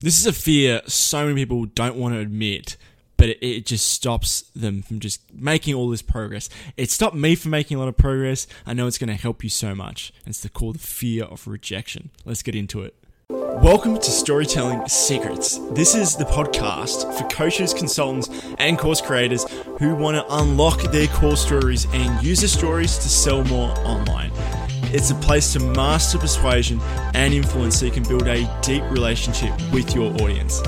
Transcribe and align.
This 0.00 0.18
is 0.18 0.26
a 0.26 0.32
fear 0.34 0.82
so 0.86 1.26
many 1.26 1.36
people 1.36 1.64
don't 1.64 1.96
want 1.96 2.12
to 2.12 2.20
admit, 2.20 2.76
but 3.16 3.30
it, 3.30 3.38
it, 3.42 3.64
just 3.64 3.88
stops 3.88 4.42
them 4.54 4.82
from 4.82 5.00
just 5.00 5.22
making 5.32 5.74
all 5.74 5.88
this 5.88 6.02
progress. 6.02 6.50
It 6.76 6.90
stopped 6.90 7.16
me 7.16 7.34
from 7.34 7.52
making 7.52 7.78
a 7.78 7.80
lot 7.80 7.88
of 7.88 7.96
progress. 7.96 8.46
I 8.66 8.74
know 8.74 8.86
it's 8.86 8.98
going 8.98 9.08
to 9.08 9.14
help 9.14 9.42
you 9.42 9.48
so 9.48 9.74
much. 9.74 10.12
It's 10.26 10.46
called 10.50 10.74
the 10.74 10.80
fear 10.80 11.24
of 11.24 11.48
rejection. 11.48 12.10
Let's 12.26 12.42
get 12.42 12.54
into 12.54 12.82
it. 12.82 12.94
Welcome 13.30 13.96
to 13.96 14.10
Storytelling 14.10 14.86
Secrets. 14.86 15.60
This 15.70 15.94
is 15.94 16.14
the 16.14 16.26
podcast 16.26 17.16
for 17.16 17.26
coaches, 17.28 17.72
consultants, 17.72 18.28
and 18.58 18.78
course 18.78 19.00
creators 19.00 19.50
who 19.78 19.94
want 19.94 20.18
to 20.18 20.36
unlock 20.36 20.82
their 20.92 21.06
core 21.06 21.38
stories 21.38 21.86
and 21.94 22.22
use 22.22 22.42
the 22.42 22.48
stories 22.48 22.98
to 22.98 23.08
sell 23.08 23.42
more 23.44 23.70
online. 23.78 24.30
It's 24.96 25.10
a 25.10 25.14
place 25.16 25.52
to 25.52 25.60
master 25.60 26.16
persuasion 26.16 26.80
and 27.12 27.34
influence 27.34 27.78
so 27.78 27.84
you 27.84 27.92
can 27.92 28.02
build 28.04 28.26
a 28.26 28.48
deep 28.62 28.82
relationship 28.84 29.52
with 29.70 29.94
your 29.94 30.10
audience. 30.22 30.62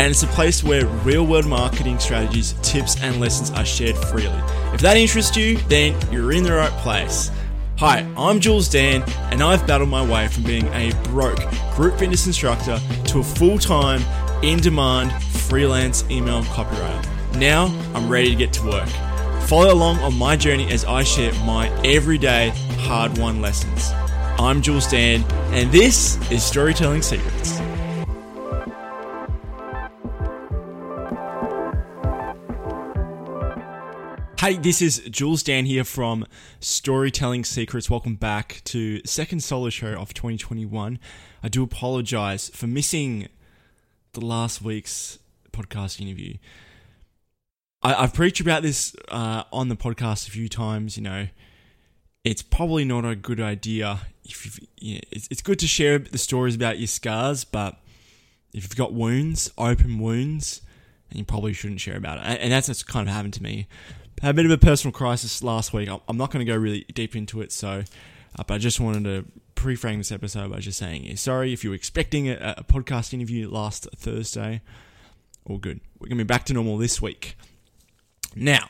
And 0.00 0.10
it's 0.10 0.22
a 0.22 0.28
place 0.28 0.64
where 0.64 0.86
real 1.04 1.26
world 1.26 1.44
marketing 1.44 1.98
strategies, 1.98 2.54
tips, 2.62 2.98
and 3.02 3.20
lessons 3.20 3.50
are 3.50 3.66
shared 3.66 3.96
freely. 3.96 4.40
If 4.72 4.80
that 4.80 4.96
interests 4.96 5.36
you, 5.36 5.58
then 5.68 5.94
you're 6.10 6.32
in 6.32 6.42
the 6.42 6.54
right 6.54 6.72
place. 6.80 7.30
Hi, 7.76 8.10
I'm 8.16 8.40
Jules 8.40 8.70
Dan, 8.70 9.04
and 9.30 9.42
I've 9.42 9.66
battled 9.66 9.90
my 9.90 10.02
way 10.02 10.26
from 10.28 10.44
being 10.44 10.66
a 10.68 10.92
broke 11.10 11.40
group 11.74 11.98
fitness 11.98 12.26
instructor 12.26 12.80
to 13.08 13.18
a 13.18 13.22
full 13.22 13.58
time, 13.58 14.00
in 14.42 14.58
demand 14.58 15.12
freelance 15.22 16.02
email 16.10 16.42
copywriter. 16.44 17.36
Now 17.36 17.66
I'm 17.94 18.08
ready 18.08 18.30
to 18.30 18.36
get 18.36 18.54
to 18.54 18.66
work. 18.66 18.88
Follow 19.46 19.74
along 19.74 19.98
on 19.98 20.14
my 20.14 20.36
journey 20.36 20.72
as 20.72 20.86
I 20.86 21.02
share 21.02 21.32
my 21.44 21.68
everyday 21.84 22.48
hard 22.78 23.18
won 23.18 23.42
lessons. 23.42 23.90
I'm 24.38 24.62
Jules 24.62 24.86
Dan, 24.86 25.22
and 25.52 25.70
this 25.70 26.16
is 26.30 26.42
Storytelling 26.42 27.02
Secrets. 27.02 27.58
Hey, 34.40 34.56
this 34.56 34.80
is 34.80 35.00
Jules 35.10 35.42
Dan 35.42 35.66
here 35.66 35.84
from 35.84 36.26
Storytelling 36.60 37.44
Secrets. 37.44 37.90
Welcome 37.90 38.14
back 38.14 38.62
to 38.64 39.02
second 39.04 39.42
solo 39.42 39.68
show 39.68 39.92
of 39.92 40.14
2021. 40.14 40.98
I 41.42 41.48
do 41.48 41.62
apologize 41.62 42.48
for 42.48 42.66
missing 42.66 43.28
the 44.14 44.24
last 44.24 44.62
week's 44.62 45.18
podcast 45.52 46.00
interview. 46.00 46.38
I, 47.84 48.00
have 48.00 48.14
preached 48.14 48.40
about 48.40 48.62
this 48.62 48.96
uh, 49.08 49.44
on 49.52 49.68
the 49.68 49.76
podcast 49.76 50.26
a 50.26 50.30
few 50.30 50.48
times. 50.48 50.96
You 50.96 51.02
know, 51.02 51.28
it's 52.24 52.42
probably 52.42 52.84
not 52.84 53.04
a 53.04 53.14
good 53.14 53.40
idea 53.40 54.00
if 54.24 54.58
you 54.78 54.94
know, 54.94 55.00
it's, 55.10 55.28
it's 55.30 55.42
good 55.42 55.58
to 55.60 55.66
share 55.66 55.98
the 55.98 56.18
stories 56.18 56.54
about 56.54 56.78
your 56.78 56.86
scars, 56.86 57.44
but 57.44 57.78
if 58.52 58.64
you've 58.64 58.76
got 58.76 58.92
wounds, 58.92 59.50
open 59.58 59.98
wounds, 59.98 60.62
you 61.12 61.24
probably 61.24 61.52
shouldn't 61.52 61.80
share 61.80 61.96
about 61.96 62.18
it. 62.18 62.40
And 62.40 62.52
that's 62.52 62.68
what's 62.68 62.82
kind 62.82 63.08
of 63.08 63.14
happened 63.14 63.34
to 63.34 63.42
me. 63.42 63.68
I 64.22 64.26
had 64.26 64.34
a 64.34 64.36
bit 64.36 64.46
of 64.46 64.50
a 64.52 64.58
personal 64.58 64.92
crisis 64.92 65.42
last 65.42 65.72
week. 65.72 65.88
I'm 66.08 66.16
not 66.16 66.30
going 66.30 66.44
to 66.44 66.50
go 66.50 66.56
really 66.56 66.84
deep 66.94 67.14
into 67.14 67.40
it, 67.42 67.52
so, 67.52 67.82
uh, 68.38 68.42
but 68.46 68.54
I 68.54 68.58
just 68.58 68.80
wanted 68.80 69.04
to 69.04 69.24
pre-frame 69.54 69.98
this 69.98 70.12
episode 70.12 70.50
by 70.50 70.60
just 70.60 70.78
saying, 70.78 71.14
sorry 71.16 71.52
if 71.52 71.62
you 71.62 71.70
were 71.70 71.76
expecting 71.76 72.28
a, 72.28 72.54
a 72.58 72.64
podcast 72.64 73.12
interview 73.12 73.50
last 73.50 73.88
Thursday. 73.96 74.62
All 75.46 75.58
good. 75.58 75.80
We're 75.98 76.08
going 76.08 76.18
to 76.18 76.24
be 76.24 76.26
back 76.28 76.44
to 76.46 76.54
normal 76.54 76.78
this 76.78 77.02
week. 77.02 77.36
Now, 78.34 78.68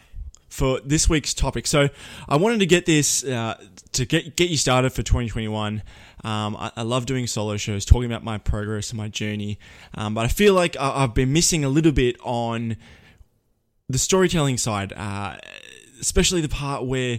for 0.54 0.78
this 0.84 1.08
week's 1.08 1.34
topic. 1.34 1.66
So 1.66 1.88
I 2.28 2.36
wanted 2.36 2.60
to 2.60 2.66
get 2.66 2.86
this 2.86 3.24
uh, 3.24 3.60
to 3.92 4.06
get 4.06 4.36
get 4.36 4.50
you 4.50 4.56
started 4.56 4.90
for 4.90 5.02
2021. 5.02 5.82
Um, 6.22 6.56
I, 6.56 6.70
I, 6.76 6.82
love 6.82 7.04
doing 7.04 7.26
solo 7.26 7.58
shows, 7.58 7.84
talking 7.84 8.06
about 8.06 8.24
my 8.24 8.38
progress 8.38 8.90
and 8.90 8.96
my 8.96 9.08
journey, 9.08 9.58
um, 9.94 10.14
but 10.14 10.24
I 10.24 10.28
feel 10.28 10.54
like 10.54 10.74
I, 10.78 11.02
have 11.02 11.12
been 11.12 11.34
missing 11.34 11.64
a 11.64 11.68
little 11.68 11.92
bit 11.92 12.16
on 12.22 12.78
the 13.90 13.98
storytelling 13.98 14.56
side, 14.56 14.94
uh, 14.94 15.36
especially 16.00 16.40
the 16.40 16.48
part 16.48 16.86
where 16.86 17.18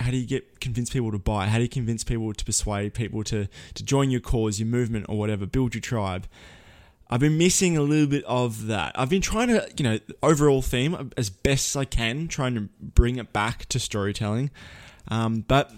how 0.00 0.10
do 0.10 0.16
you 0.16 0.26
get 0.26 0.60
convince 0.60 0.90
people 0.90 1.12
to 1.12 1.18
buy? 1.18 1.46
How 1.46 1.58
do 1.58 1.62
you 1.62 1.68
convince 1.68 2.02
people 2.02 2.32
to 2.32 2.44
persuade 2.44 2.94
people 2.94 3.22
to 3.24 3.46
to 3.74 3.84
join 3.84 4.10
your 4.10 4.20
cause, 4.20 4.58
your 4.58 4.68
movement, 4.68 5.06
or 5.08 5.18
whatever, 5.18 5.46
build 5.46 5.74
your 5.74 5.82
tribe? 5.82 6.26
I've 7.10 7.20
been 7.20 7.36
missing 7.36 7.76
a 7.76 7.82
little 7.82 8.06
bit 8.06 8.24
of 8.24 8.68
that. 8.68 8.92
I've 8.94 9.10
been 9.10 9.20
trying 9.20 9.48
to, 9.48 9.68
you 9.76 9.82
know, 9.82 9.98
overall 10.22 10.62
theme 10.62 11.10
as 11.16 11.28
best 11.28 11.76
I 11.76 11.84
can, 11.84 12.28
trying 12.28 12.54
to 12.54 12.68
bring 12.80 13.16
it 13.16 13.32
back 13.32 13.66
to 13.70 13.80
storytelling. 13.80 14.50
Um, 15.08 15.44
but, 15.46 15.72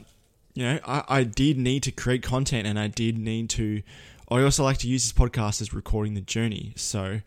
you 0.53 0.65
know, 0.65 0.79
I, 0.87 1.05
I 1.09 1.25
did 1.25 1.57
need 1.57 1.83
to 1.85 1.91
create 1.91 2.23
content 2.23 2.67
and 2.67 2.79
I 2.79 2.89
did 2.89 3.17
need 3.17 3.49
to. 3.51 3.83
I 4.31 4.43
also 4.43 4.63
like 4.63 4.79
to 4.79 4.89
use 4.89 5.05
this 5.05 5.13
podcast 5.13 5.63
as 5.63 5.73
recording 5.73 6.13
the 6.13 6.21
journey. 6.21 6.75
So, 6.77 7.21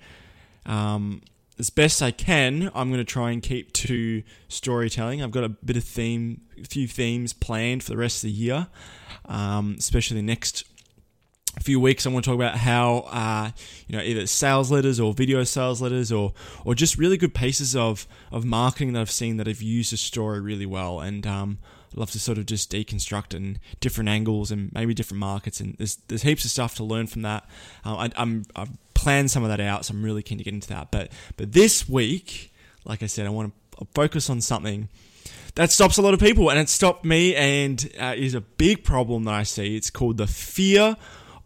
um, 0.68 1.22
as 1.58 1.72
best 1.72 2.02
I 2.02 2.12
can, 2.12 2.70
I'm 2.76 2.90
going 2.90 3.00
to 3.00 3.06
try 3.06 3.32
and 3.32 3.42
keep 3.42 3.74
to 3.74 4.22
storytelling. 4.50 5.24
I've 5.24 5.32
got 5.32 5.44
a 5.44 5.50
bit 5.50 5.78
of 5.78 5.84
theme, 5.84 6.42
a 6.62 6.66
few 6.66 6.88
themes 6.88 7.34
planned 7.34 7.84
for 7.84 7.92
the 7.92 7.98
rest 7.98 8.18
of 8.18 8.28
the 8.28 8.36
year, 8.36 8.68
um, 9.26 9.78
especially 9.80 10.22
next 10.22 10.64
a 11.58 11.62
few 11.62 11.80
weeks, 11.80 12.06
I 12.06 12.10
want 12.10 12.26
to 12.26 12.32
talk 12.32 12.36
about 12.36 12.58
how 12.58 13.08
uh, 13.12 13.52
you 13.88 13.98
know 13.98 14.04
either 14.04 14.28
sales 14.28 14.72
letters 14.72 15.00
or 15.00 15.14
video 15.14 15.44
sales 15.44 15.82
letters 15.82 16.12
or 16.12 16.34
or 16.64 16.76
just 16.76 16.98
really 16.98 17.18
good 17.18 17.34
pieces 17.34 17.76
of 17.76 18.08
of 18.32 18.46
marketing 18.46 18.94
that 18.94 19.00
I've 19.00 19.12
seen 19.12 19.38
that 19.38 19.48
have 19.48 19.62
used 19.62 19.94
a 19.94 19.98
story 19.98 20.42
really 20.42 20.66
well, 20.66 21.00
and 21.00 21.26
um, 21.26 21.60
I 21.96 22.00
love 22.00 22.12
to 22.12 22.20
sort 22.20 22.38
of 22.38 22.46
just 22.46 22.72
deconstruct 22.72 23.34
and 23.34 23.60
different 23.80 24.10
angles 24.10 24.52
and 24.52 24.72
maybe 24.74 24.94
different 24.94 25.20
markets, 25.20 25.60
and 25.60 25.76
there's 25.78 25.98
there's 26.08 26.24
heaps 26.24 26.46
of 26.46 26.52
stuff 26.52 26.76
to 26.76 26.84
learn 26.84 27.08
from 27.08 27.22
that. 27.22 27.48
Um, 27.84 27.98
I, 27.98 28.12
I'm 28.18 28.46
I've 28.56 28.72
planned 28.94 29.32
some 29.32 29.44
of 29.44 29.50
that 29.50 29.60
out, 29.60 29.86
so 29.86 29.94
I'm 29.94 30.04
really 30.04 30.24
keen 30.24 30.38
to 30.38 30.44
get 30.44 30.54
into 30.54 30.70
that. 30.70 30.92
But 30.92 31.12
but 31.38 31.54
this 31.54 31.88
week, 31.88 32.54
like 32.84 33.02
I 33.02 33.08
said, 33.08 33.26
I 33.26 33.30
want 33.30 33.54
to 33.78 33.88
focus 33.94 34.30
on 34.30 34.42
something 34.42 34.90
that 35.56 35.72
stops 35.72 35.98
a 35.98 36.02
lot 36.02 36.14
of 36.14 36.20
people, 36.20 36.50
and 36.50 36.60
it 36.60 36.68
stopped 36.68 37.06
me, 37.06 37.34
and 37.34 37.90
uh, 38.00 38.14
is 38.16 38.34
a 38.34 38.42
big 38.42 38.84
problem 38.84 39.24
that 39.24 39.34
I 39.34 39.44
see. 39.44 39.78
It's 39.78 39.90
called 39.90 40.18
the 40.18 40.28
fear 40.28 40.98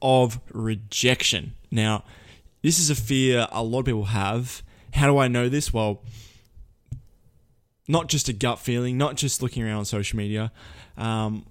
of 0.02 0.40
rejection. 0.52 1.56
Now, 1.72 2.04
this 2.62 2.80
is 2.80 2.90
a 2.90 2.96
fear 2.96 3.48
a 3.52 3.64
lot 3.64 3.80
of 3.80 3.86
people 3.86 4.06
have. 4.06 4.64
How 4.94 5.08
do 5.08 5.18
I 5.18 5.28
know 5.28 5.50
this? 5.50 5.74
Well, 5.74 6.02
not 7.88 8.08
just 8.08 8.30
a 8.30 8.34
gut 8.34 8.60
feeling, 8.60 8.98
not 8.98 9.16
just 9.16 9.42
looking 9.42 9.64
around 9.64 9.78
on 9.80 9.86
social 9.86 10.18
media. 10.18 10.52
Um, 10.98 11.46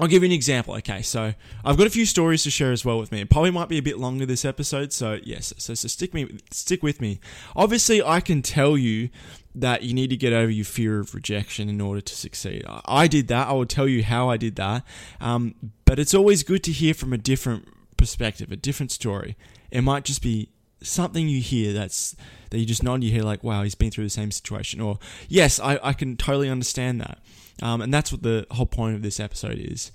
I'll 0.00 0.06
give 0.06 0.22
you 0.22 0.28
an 0.28 0.32
example. 0.32 0.74
Okay, 0.74 1.02
so 1.02 1.34
I've 1.64 1.76
got 1.76 1.86
a 1.86 1.90
few 1.90 2.06
stories 2.06 2.44
to 2.44 2.50
share 2.50 2.70
as 2.70 2.84
well 2.84 2.98
with 2.98 3.10
me. 3.10 3.20
It 3.20 3.30
probably 3.30 3.50
might 3.50 3.68
be 3.68 3.78
a 3.78 3.82
bit 3.82 3.98
longer 3.98 4.24
this 4.26 4.44
episode, 4.44 4.92
so 4.92 5.18
yes, 5.24 5.52
so, 5.58 5.74
so 5.74 5.88
stick 5.88 6.14
me, 6.14 6.38
stick 6.50 6.82
with 6.82 7.00
me. 7.00 7.18
Obviously, 7.56 8.02
I 8.02 8.20
can 8.20 8.42
tell 8.42 8.78
you 8.78 9.10
that 9.54 9.82
you 9.82 9.94
need 9.94 10.10
to 10.10 10.16
get 10.16 10.32
over 10.32 10.50
your 10.50 10.64
fear 10.64 11.00
of 11.00 11.14
rejection 11.14 11.68
in 11.68 11.80
order 11.80 12.00
to 12.00 12.14
succeed. 12.14 12.64
I 12.66 13.08
did 13.08 13.26
that. 13.28 13.48
I 13.48 13.52
will 13.52 13.66
tell 13.66 13.88
you 13.88 14.04
how 14.04 14.30
I 14.30 14.36
did 14.36 14.54
that. 14.56 14.84
Um, 15.20 15.54
but 15.84 15.98
it's 15.98 16.14
always 16.14 16.44
good 16.44 16.62
to 16.64 16.72
hear 16.72 16.94
from 16.94 17.12
a 17.12 17.18
different 17.18 17.68
perspective, 17.96 18.52
a 18.52 18.56
different 18.56 18.92
story. 18.92 19.36
It 19.70 19.82
might 19.82 20.04
just 20.04 20.22
be 20.22 20.50
something 20.82 21.28
you 21.28 21.40
hear 21.40 21.72
that's 21.72 22.14
that 22.50 22.58
you 22.58 22.66
just 22.66 22.82
nod 22.82 23.02
your 23.02 23.14
head 23.14 23.24
like, 23.24 23.44
wow, 23.44 23.62
he's 23.62 23.74
been 23.74 23.90
through 23.90 24.04
the 24.04 24.10
same 24.10 24.30
situation. 24.30 24.80
Or 24.80 24.98
yes, 25.28 25.60
I, 25.60 25.78
I 25.82 25.92
can 25.92 26.16
totally 26.16 26.48
understand 26.48 27.00
that. 27.00 27.18
Um, 27.62 27.82
and 27.82 27.92
that's 27.92 28.12
what 28.12 28.22
the 28.22 28.46
whole 28.52 28.66
point 28.66 28.94
of 28.94 29.02
this 29.02 29.20
episode 29.20 29.58
is. 29.58 29.90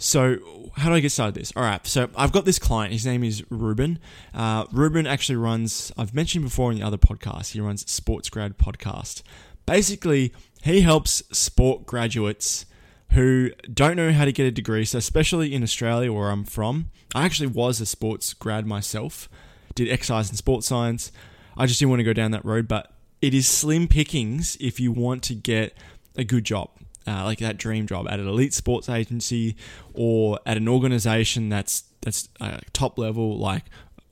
So, 0.00 0.38
how 0.76 0.90
do 0.90 0.94
I 0.94 1.00
get 1.00 1.10
started 1.10 1.34
this? 1.34 1.52
All 1.56 1.62
right, 1.64 1.84
so 1.84 2.08
I've 2.16 2.30
got 2.30 2.44
this 2.44 2.60
client. 2.60 2.92
His 2.92 3.04
name 3.04 3.24
is 3.24 3.42
Ruben. 3.50 3.98
Uh, 4.32 4.64
Ruben 4.70 5.08
actually 5.08 5.36
runs, 5.36 5.92
I've 5.98 6.14
mentioned 6.14 6.44
before 6.44 6.70
in 6.70 6.78
the 6.78 6.86
other 6.86 6.96
podcast, 6.96 7.50
he 7.50 7.60
runs 7.60 7.90
Sports 7.90 8.30
Grad 8.30 8.58
Podcast. 8.58 9.22
Basically, 9.66 10.32
he 10.62 10.82
helps 10.82 11.24
sport 11.36 11.84
graduates 11.84 12.64
who 13.10 13.50
don't 13.72 13.96
know 13.96 14.12
how 14.12 14.24
to 14.24 14.32
get 14.32 14.46
a 14.46 14.52
degree. 14.52 14.84
So, 14.84 14.98
especially 14.98 15.52
in 15.52 15.64
Australia, 15.64 16.12
where 16.12 16.30
I'm 16.30 16.44
from, 16.44 16.90
I 17.12 17.24
actually 17.24 17.48
was 17.48 17.80
a 17.80 17.86
sports 17.86 18.34
grad 18.34 18.66
myself, 18.66 19.28
did 19.78 19.92
exercise 19.92 20.28
and 20.28 20.36
sports 20.36 20.66
science. 20.66 21.10
I 21.56 21.66
just 21.66 21.78
didn't 21.80 21.90
want 21.90 22.00
to 22.00 22.04
go 22.04 22.12
down 22.12 22.30
that 22.32 22.44
road, 22.44 22.68
but 22.68 22.92
it 23.20 23.34
is 23.34 23.46
slim 23.46 23.88
pickings 23.88 24.56
if 24.60 24.78
you 24.78 24.92
want 24.92 25.22
to 25.24 25.34
get 25.34 25.76
a 26.16 26.24
good 26.24 26.44
job 26.44 26.70
uh, 27.08 27.24
like 27.24 27.38
that 27.38 27.56
dream 27.56 27.86
job 27.86 28.06
at 28.08 28.20
an 28.20 28.28
elite 28.28 28.52
sports 28.52 28.88
agency 28.88 29.56
or 29.94 30.38
at 30.44 30.56
an 30.56 30.68
organization 30.68 31.48
that's 31.48 31.84
that's 32.02 32.28
uh, 32.40 32.58
top 32.72 32.98
level 32.98 33.38
like 33.38 33.64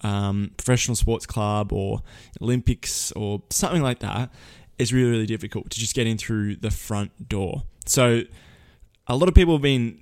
um, 0.02 0.50
professional 0.56 0.96
sports 0.96 1.26
club 1.26 1.72
or 1.72 2.02
Olympics 2.40 3.12
or 3.12 3.42
something 3.50 3.82
like 3.82 3.98
that. 4.00 4.30
It's 4.78 4.92
really 4.92 5.10
really 5.10 5.26
difficult 5.26 5.70
to 5.70 5.78
just 5.78 5.94
get 5.94 6.06
in 6.06 6.16
through 6.16 6.56
the 6.56 6.70
front 6.70 7.28
door. 7.28 7.64
So 7.84 8.22
a 9.06 9.16
lot 9.16 9.28
of 9.28 9.34
people 9.34 9.54
have 9.54 9.62
been 9.62 10.00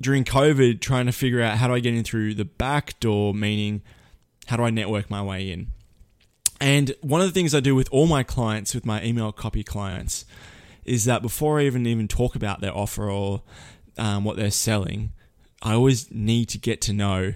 during 0.00 0.24
COVID 0.24 0.80
trying 0.80 1.06
to 1.06 1.12
figure 1.12 1.40
out 1.40 1.56
how 1.58 1.68
do 1.68 1.74
I 1.74 1.80
get 1.80 1.94
in 1.94 2.04
through 2.04 2.34
the 2.34 2.44
back 2.44 2.98
door, 3.00 3.32
meaning 3.32 3.82
how 4.46 4.56
do 4.56 4.64
I 4.64 4.70
network 4.70 5.10
my 5.10 5.22
way 5.22 5.50
in. 5.50 5.68
And 6.60 6.94
one 7.02 7.20
of 7.20 7.26
the 7.26 7.32
things 7.32 7.54
I 7.54 7.60
do 7.60 7.74
with 7.74 7.88
all 7.90 8.06
my 8.06 8.22
clients, 8.22 8.74
with 8.74 8.86
my 8.86 9.02
email 9.04 9.30
copy 9.32 9.62
clients, 9.62 10.24
is 10.84 11.04
that 11.04 11.20
before 11.20 11.60
I 11.60 11.64
even 11.64 11.86
even 11.86 12.08
talk 12.08 12.34
about 12.34 12.60
their 12.60 12.74
offer 12.74 13.10
or 13.10 13.42
um, 13.98 14.24
what 14.24 14.36
they're 14.36 14.50
selling, 14.50 15.12
I 15.62 15.74
always 15.74 16.10
need 16.10 16.48
to 16.50 16.58
get 16.58 16.80
to 16.82 16.92
know 16.92 17.34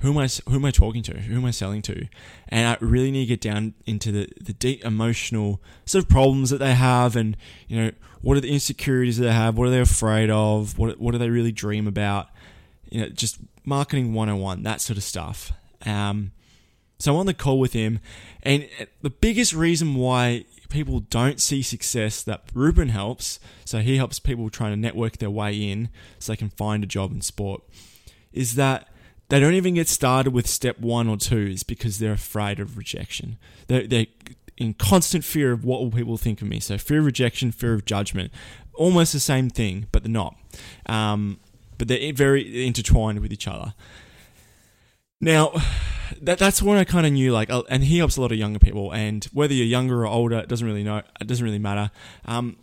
who 0.00 0.10
am 0.12 0.18
I 0.18 0.28
who 0.48 0.54
am 0.54 0.64
I 0.64 0.70
talking 0.70 1.02
to? 1.02 1.18
Who 1.20 1.36
am 1.36 1.44
I 1.44 1.50
selling 1.50 1.82
to? 1.82 2.06
And 2.48 2.68
I 2.68 2.76
really 2.80 3.10
need 3.10 3.26
to 3.26 3.28
get 3.28 3.40
down 3.40 3.74
into 3.86 4.10
the 4.10 4.28
the 4.40 4.54
deep 4.54 4.84
emotional 4.84 5.62
sort 5.84 6.04
of 6.04 6.08
problems 6.08 6.50
that 6.50 6.58
they 6.58 6.74
have, 6.74 7.16
and 7.16 7.36
you 7.68 7.76
know 7.80 7.90
what 8.22 8.36
are 8.36 8.40
the 8.40 8.52
insecurities 8.52 9.18
that 9.18 9.24
they 9.24 9.32
have? 9.32 9.58
What 9.58 9.68
are 9.68 9.70
they 9.70 9.80
afraid 9.80 10.30
of? 10.30 10.78
What 10.78 10.98
what 10.98 11.12
do 11.12 11.18
they 11.18 11.28
really 11.28 11.52
dream 11.52 11.86
about? 11.86 12.28
You 12.90 13.02
know, 13.02 13.08
just 13.08 13.38
marketing 13.64 14.14
101, 14.14 14.62
that 14.64 14.80
sort 14.80 14.96
of 14.96 15.04
stuff. 15.04 15.52
Um, 15.86 16.32
so 16.98 17.12
I'm 17.12 17.20
on 17.20 17.26
the 17.26 17.34
call 17.34 17.58
with 17.58 17.72
him, 17.72 18.00
and 18.42 18.68
the 19.00 19.10
biggest 19.10 19.54
reason 19.54 19.94
why 19.94 20.44
people 20.68 21.00
don't 21.00 21.40
see 21.40 21.62
success 21.62 22.22
that 22.22 22.44
Ruben 22.54 22.90
helps, 22.90 23.40
so 23.64 23.78
he 23.80 23.96
helps 23.96 24.18
people 24.18 24.50
trying 24.50 24.72
to 24.72 24.76
network 24.76 25.16
their 25.16 25.30
way 25.30 25.54
in 25.54 25.88
so 26.18 26.32
they 26.32 26.36
can 26.36 26.50
find 26.50 26.84
a 26.84 26.86
job 26.86 27.10
in 27.10 27.22
sport, 27.22 27.62
is 28.32 28.54
that 28.56 28.88
they 29.30 29.40
don't 29.40 29.54
even 29.54 29.74
get 29.74 29.88
started 29.88 30.32
with 30.32 30.46
step 30.46 30.78
one 30.78 31.08
or 31.08 31.16
two 31.16 31.46
is 31.46 31.62
because 31.62 31.98
they're 31.98 32.12
afraid 32.12 32.60
of 32.60 32.76
rejection. 32.76 33.38
They're, 33.68 33.86
they're 33.86 34.06
in 34.56 34.74
constant 34.74 35.24
fear 35.24 35.52
of 35.52 35.64
what 35.64 35.80
will 35.80 35.90
people 35.90 36.18
think 36.18 36.42
of 36.42 36.48
me. 36.48 36.60
So 36.60 36.76
fear 36.76 36.98
of 36.98 37.06
rejection, 37.06 37.52
fear 37.52 37.72
of 37.72 37.84
judgment, 37.84 38.32
almost 38.74 39.12
the 39.12 39.20
same 39.20 39.48
thing, 39.48 39.86
but 39.92 40.02
they're 40.02 40.12
not. 40.12 40.36
Um, 40.86 41.40
but 41.78 41.88
they're 41.88 42.12
very 42.12 42.66
intertwined 42.66 43.20
with 43.20 43.32
each 43.32 43.48
other. 43.48 43.74
Now, 45.20 45.52
that 46.22 46.38
that's 46.38 46.62
when 46.62 46.78
I 46.78 46.84
kind 46.84 47.06
of 47.06 47.12
knew 47.12 47.32
like, 47.32 47.50
uh, 47.50 47.62
and 47.68 47.84
he 47.84 47.98
helps 47.98 48.16
a 48.16 48.20
lot 48.20 48.32
of 48.32 48.38
younger 48.38 48.58
people, 48.58 48.92
and 48.92 49.24
whether 49.32 49.54
you're 49.54 49.66
younger 49.66 50.02
or 50.02 50.06
older, 50.06 50.38
it 50.38 50.48
doesn't 50.48 50.66
really 50.66 50.82
know. 50.82 51.02
It 51.20 51.26
doesn't 51.26 51.44
really 51.44 51.58
matter. 51.58 51.90
Um, 52.24 52.56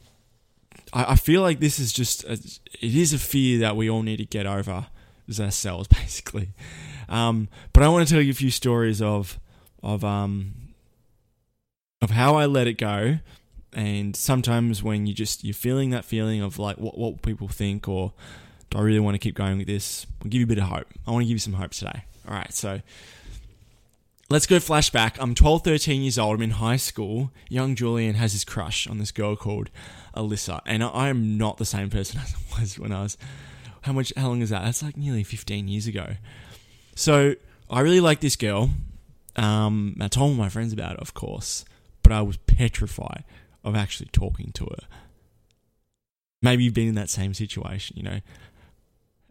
I, 0.94 1.14
I 1.14 1.16
feel 1.16 1.42
like 1.42 1.60
this 1.60 1.80
is 1.80 1.94
just 1.94 2.24
a, 2.24 2.34
it 2.34 2.96
is 2.96 3.14
a 3.14 3.20
fear 3.20 3.60
that 3.60 3.76
we 3.76 3.90
all 3.90 4.04
need 4.04 4.18
to 4.18 4.26
get 4.26 4.46
over 4.46 4.88
as 5.28 5.40
ourselves, 5.40 5.88
basically. 5.88 6.50
Um, 7.10 7.50
but 7.74 7.84
I 7.84 7.90
want 7.90 8.08
to 8.08 8.14
tell 8.14 8.22
you 8.22 8.32
a 8.32 8.36
few 8.36 8.52
stories 8.52 9.02
of 9.02 9.40
of 9.84 10.04
um 10.04 10.54
of 12.02 12.12
how 12.12 12.36
I 12.36 12.46
let 12.46 12.68
it 12.68 12.78
go, 12.78 13.20
and 13.74 14.16
sometimes 14.16 14.84
when 14.84 15.06
you 15.06 15.14
just 15.14 15.44
you're 15.44 15.54
feeling 15.54 15.92
that 15.92 16.06
feeling 16.06 16.42
of 16.42 16.60
like 16.60 16.78
what 16.78 16.98
what 16.98 17.22
people 17.22 17.48
think 17.48 17.88
or 17.88 18.14
do 18.70 18.80
I 18.80 18.82
really 18.82 19.00
want 19.00 19.16
to 19.16 19.20
keep 19.20 19.36
going 19.36 19.58
with 19.58 19.68
this? 19.68 20.06
I'll 20.22 20.30
give 20.30 20.40
you 20.40 20.46
a 20.46 20.48
bit 20.48 20.58
of 20.58 20.66
hope. 20.66 20.88
I 21.08 21.12
want 21.12 21.24
to 21.24 21.28
give 21.28 21.36
you 21.36 21.40
some 21.40 21.54
hope 21.54 21.72
today. 21.72 22.04
All 22.28 22.34
right, 22.34 22.54
so 22.54 22.82
let's 24.30 24.46
go 24.46 24.58
flashback. 24.58 25.16
I'm 25.20 25.34
12, 25.34 25.64
13 25.64 26.02
years 26.02 26.20
old. 26.20 26.36
I'm 26.36 26.42
in 26.42 26.52
high 26.52 26.76
school. 26.76 27.32
Young 27.50 27.76
Julian 27.76 28.16
has 28.16 28.34
his 28.34 28.44
crush 28.44 28.88
on 28.88 28.98
this 28.98 29.12
girl 29.12 29.36
called 29.36 29.70
Alyssa, 30.16 30.62
and 30.66 30.84
I 30.84 31.08
am 31.08 31.38
not 31.38 31.58
the 31.58 31.66
same 31.66 31.90
person 31.90 32.20
as 32.24 32.36
I 32.36 32.60
was 32.60 32.78
when 32.78 32.92
I 32.92 33.04
was. 33.04 33.18
How 33.82 33.94
much? 33.94 34.12
How 34.18 34.28
long 34.28 34.42
is 34.42 34.50
that? 34.50 34.64
That's 34.64 34.84
like 34.84 34.98
nearly 34.98 35.24
15 35.24 35.68
years 35.68 35.88
ago. 35.88 36.16
So 36.96 37.36
I 37.70 37.80
really 37.80 38.02
like 38.02 38.20
this 38.20 38.36
girl. 38.36 38.72
Um, 39.38 39.96
I 40.02 40.08
told 40.08 40.36
my 40.36 40.50
friends 40.50 40.74
about 40.74 40.94
it, 40.94 41.00
of 41.00 41.14
course, 41.14 41.64
but 42.04 42.12
I 42.12 42.22
was 42.22 42.38
petrified 42.38 43.24
of 43.64 43.76
actually 43.76 44.10
talking 44.12 44.52
to 44.56 44.66
her. 44.66 44.88
Maybe 46.42 46.64
you've 46.64 46.74
been 46.74 46.88
in 46.88 46.96
that 46.96 47.10
same 47.10 47.34
situation, 47.34 47.98
you 47.98 48.04
know. 48.04 48.20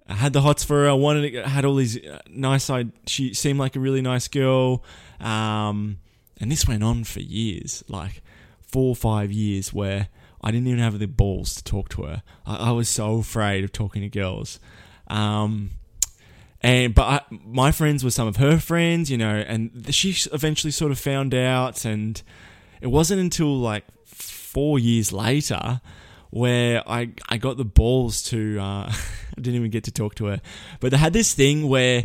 I 0.09 0.15
had 0.15 0.33
the 0.33 0.41
hots 0.41 0.65
for 0.65 0.85
her. 0.85 0.89
I 0.89 0.93
wanted 0.93 1.33
to, 1.33 1.49
had 1.49 1.65
all 1.65 1.75
these 1.75 2.05
uh, 2.05 2.21
nice 2.29 2.71
I 2.71 2.87
She 3.07 3.35
seemed 3.35 3.59
like 3.59 3.77
a 3.77 3.81
really 3.81 4.03
nice 4.03 4.29
girl. 4.29 4.85
Um, 5.21 5.99
and 6.39 6.53
this 6.53 6.67
went 6.69 6.85
on 6.85 7.05
for 7.05 7.21
years, 7.21 7.83
like 7.89 8.23
four 8.61 8.91
or 8.91 8.97
five 8.97 9.33
years, 9.33 9.73
where 9.73 10.09
I 10.43 10.51
didn't 10.51 10.69
even 10.69 10.81
have 10.81 10.99
the 10.99 11.07
balls 11.07 11.55
to 11.57 11.65
talk 11.65 11.89
to 11.91 12.03
her. 12.03 12.23
I, 12.45 12.57
I 12.57 12.71
was 12.71 12.89
so 12.89 13.17
afraid 13.17 13.65
of 13.65 13.73
talking 13.73 14.03
to 14.03 14.09
girls. 14.09 14.61
Um, 15.09 15.71
and 16.63 16.95
but 16.95 17.03
I, 17.03 17.21
my 17.45 17.73
friends 17.73 18.05
were 18.05 18.11
some 18.11 18.29
of 18.29 18.37
her 18.37 18.59
friends, 18.59 19.11
you 19.11 19.19
know, 19.19 19.37
and 19.37 19.93
she 19.95 20.17
eventually 20.33 20.71
sort 20.71 20.93
of 20.93 20.99
found 20.99 21.35
out, 21.35 21.85
and 21.85 22.23
it 22.81 22.89
wasn't 22.89 23.21
until 23.21 23.59
like 23.59 23.85
four 24.05 24.79
years 24.79 25.13
later 25.13 25.81
where 26.31 26.83
I 26.89 27.11
I 27.29 27.39
got 27.39 27.57
the 27.57 27.65
balls 27.65 28.23
to 28.25 28.59
uh, 28.59 28.93
I 29.37 29.41
didn't 29.41 29.57
even 29.57 29.71
get 29.71 29.85
to 29.85 29.91
talk 29.91 30.15
to 30.17 30.27
her, 30.27 30.41
but 30.81 30.91
they 30.91 30.97
had 30.97 31.13
this 31.13 31.35
thing 31.35 31.69
where 31.69 32.05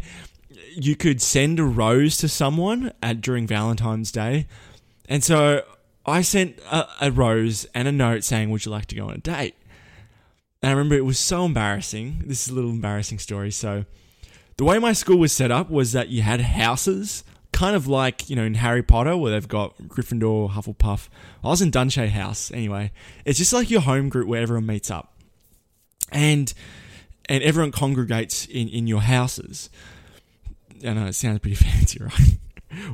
you 0.76 0.96
could 0.96 1.22
send 1.22 1.60
a 1.60 1.64
rose 1.64 2.18
to 2.18 2.28
someone 2.28 2.92
at 3.02 3.22
during 3.22 3.48
Valentine's 3.48 4.12
Day, 4.12 4.48
and 5.08 5.24
so 5.24 5.64
I 6.06 6.22
sent 6.22 6.60
a, 6.72 6.88
a 7.02 7.12
rose 7.12 7.66
and 7.74 7.88
a 7.88 7.92
note 7.92 8.24
saying, 8.24 8.50
"Would 8.50 8.66
you 8.66 8.72
like 8.72 8.88
to 8.88 8.96
go 8.96 9.08
on 9.08 9.16
a 9.16 9.18
date?" 9.20 9.56
And 10.62 10.70
I 10.70 10.74
remember 10.74 10.96
it 10.96 11.06
was 11.06 11.20
so 11.20 11.46
embarrassing. 11.46 12.24
This 12.26 12.46
is 12.46 12.52
a 12.52 12.56
little 12.56 12.70
embarrassing 12.70 13.20
story. 13.20 13.52
So 13.52 13.86
the 14.58 14.64
way 14.64 14.78
my 14.78 14.94
school 14.94 15.18
was 15.18 15.32
set 15.32 15.52
up 15.52 15.70
was 15.70 15.92
that 15.94 16.10
you 16.10 16.22
had 16.22 16.42
houses 16.42 17.24
kind 17.52 17.76
of 17.76 17.88
like 17.88 18.30
you 18.30 18.36
know 18.36 18.44
in 18.44 18.56
Harry 18.56 18.84
Potter 18.84 19.16
where 19.18 19.32
they've 19.32 19.48
got 19.48 19.78
Gryffindor, 19.88 20.52
Hufflepuff. 20.52 21.10
I 21.44 21.50
was 21.50 21.62
in 21.62 21.72
Dunshea 21.72 22.10
House 22.10 22.52
anyway. 22.52 22.92
It's 23.26 23.38
just 23.38 23.54
like 23.54 23.70
your 23.70 23.82
home 23.82 24.10
group 24.10 24.28
where 24.28 24.42
everyone 24.42 24.66
meets 24.66 24.90
up, 24.90 25.14
and 26.12 26.54
and 27.32 27.42
everyone 27.44 27.72
congregates 27.72 28.46
in 28.46 28.68
in 28.68 28.88
your 28.88 29.02
houses. 29.02 29.70
I 30.86 30.94
know 30.94 31.06
it 31.06 31.14
sounds 31.14 31.40
pretty 31.40 31.56
fancy, 31.70 32.00
right? 32.04 32.38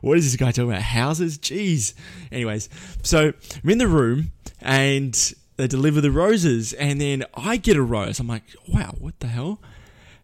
what 0.01 0.17
is 0.17 0.25
this 0.25 0.35
guy 0.39 0.51
talking 0.51 0.69
about? 0.69 0.83
Houses? 0.83 1.39
Jeez. 1.39 1.95
Anyways, 2.31 2.69
so 3.01 3.33
I'm 3.63 3.69
in 3.69 3.79
the 3.79 3.87
room 3.87 4.31
and 4.61 5.33
they 5.55 5.67
deliver 5.67 6.01
the 6.01 6.11
roses, 6.11 6.73
and 6.73 7.01
then 7.01 7.23
I 7.33 7.57
get 7.57 7.77
a 7.77 7.81
rose. 7.81 8.19
I'm 8.19 8.27
like, 8.27 8.43
wow, 8.67 8.93
what 8.99 9.19
the 9.19 9.27
hell? 9.27 9.59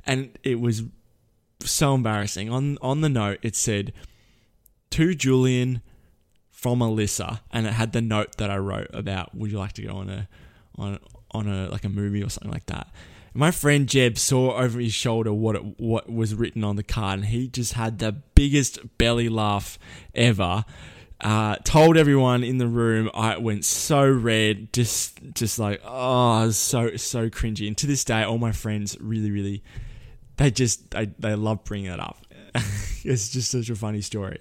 And 0.06 0.38
it 0.44 0.60
was 0.60 0.84
so 1.62 1.96
embarrassing. 1.96 2.52
On 2.52 2.78
on 2.84 3.02
the 3.02 3.10
note, 3.10 3.40
it 3.42 3.56
said 3.56 3.94
to 4.92 5.16
Julian 5.16 5.82
from 6.52 6.80
Alyssa, 6.80 7.40
and 7.50 7.66
it 7.66 7.74
had 7.74 7.94
the 7.94 8.02
note 8.02 8.38
that 8.38 8.52
I 8.52 8.58
wrote 8.58 8.92
about 8.94 9.34
would 9.34 9.52
you 9.52 9.58
like 9.58 9.74
to 9.74 9.82
go 9.82 9.96
on 9.96 10.10
a 10.12 10.30
on 10.76 11.00
on 11.34 11.48
a 11.48 11.70
like 11.70 11.84
a 11.84 11.90
movie 11.90 12.24
or 12.24 12.30
something 12.30 12.52
like 12.52 12.66
that. 12.68 12.88
My 13.36 13.50
friend 13.50 13.90
Jeb 13.90 14.18
saw 14.18 14.58
over 14.58 14.80
his 14.80 14.94
shoulder 14.94 15.34
what 15.34 15.56
it, 15.56 15.80
what 15.80 16.12
was 16.12 16.36
written 16.36 16.64
on 16.64 16.76
the 16.76 16.84
card, 16.84 17.20
and 17.20 17.28
he 17.28 17.48
just 17.48 17.74
had 17.74 18.00
the 18.00 18.12
biggest 18.12 18.98
belly 18.98 19.30
laugh 19.30 19.80
ever. 20.14 20.66
Uh, 21.20 21.56
told 21.64 21.96
everyone 21.96 22.44
in 22.44 22.58
the 22.58 22.68
room 22.68 23.10
I 23.14 23.38
went 23.38 23.66
so 23.66 24.08
red, 24.10 24.74
just 24.74 25.20
just 25.34 25.58
like 25.58 25.82
oh, 25.84 26.52
so 26.52 26.96
so 26.98 27.30
cringy. 27.30 27.68
And 27.68 27.78
to 27.78 27.88
this 27.88 28.04
day, 28.04 28.24
all 28.24 28.38
my 28.38 28.52
friends 28.52 28.98
really 29.00 29.32
really 29.32 29.64
they 30.38 30.52
just 30.52 30.92
they 30.92 31.06
they 31.20 31.36
love 31.36 31.64
bringing 31.64 31.90
that 31.90 32.00
up. 32.00 32.18
it's 33.04 33.30
just 33.30 33.52
such 33.52 33.70
a 33.70 33.76
funny 33.76 34.02
story. 34.02 34.40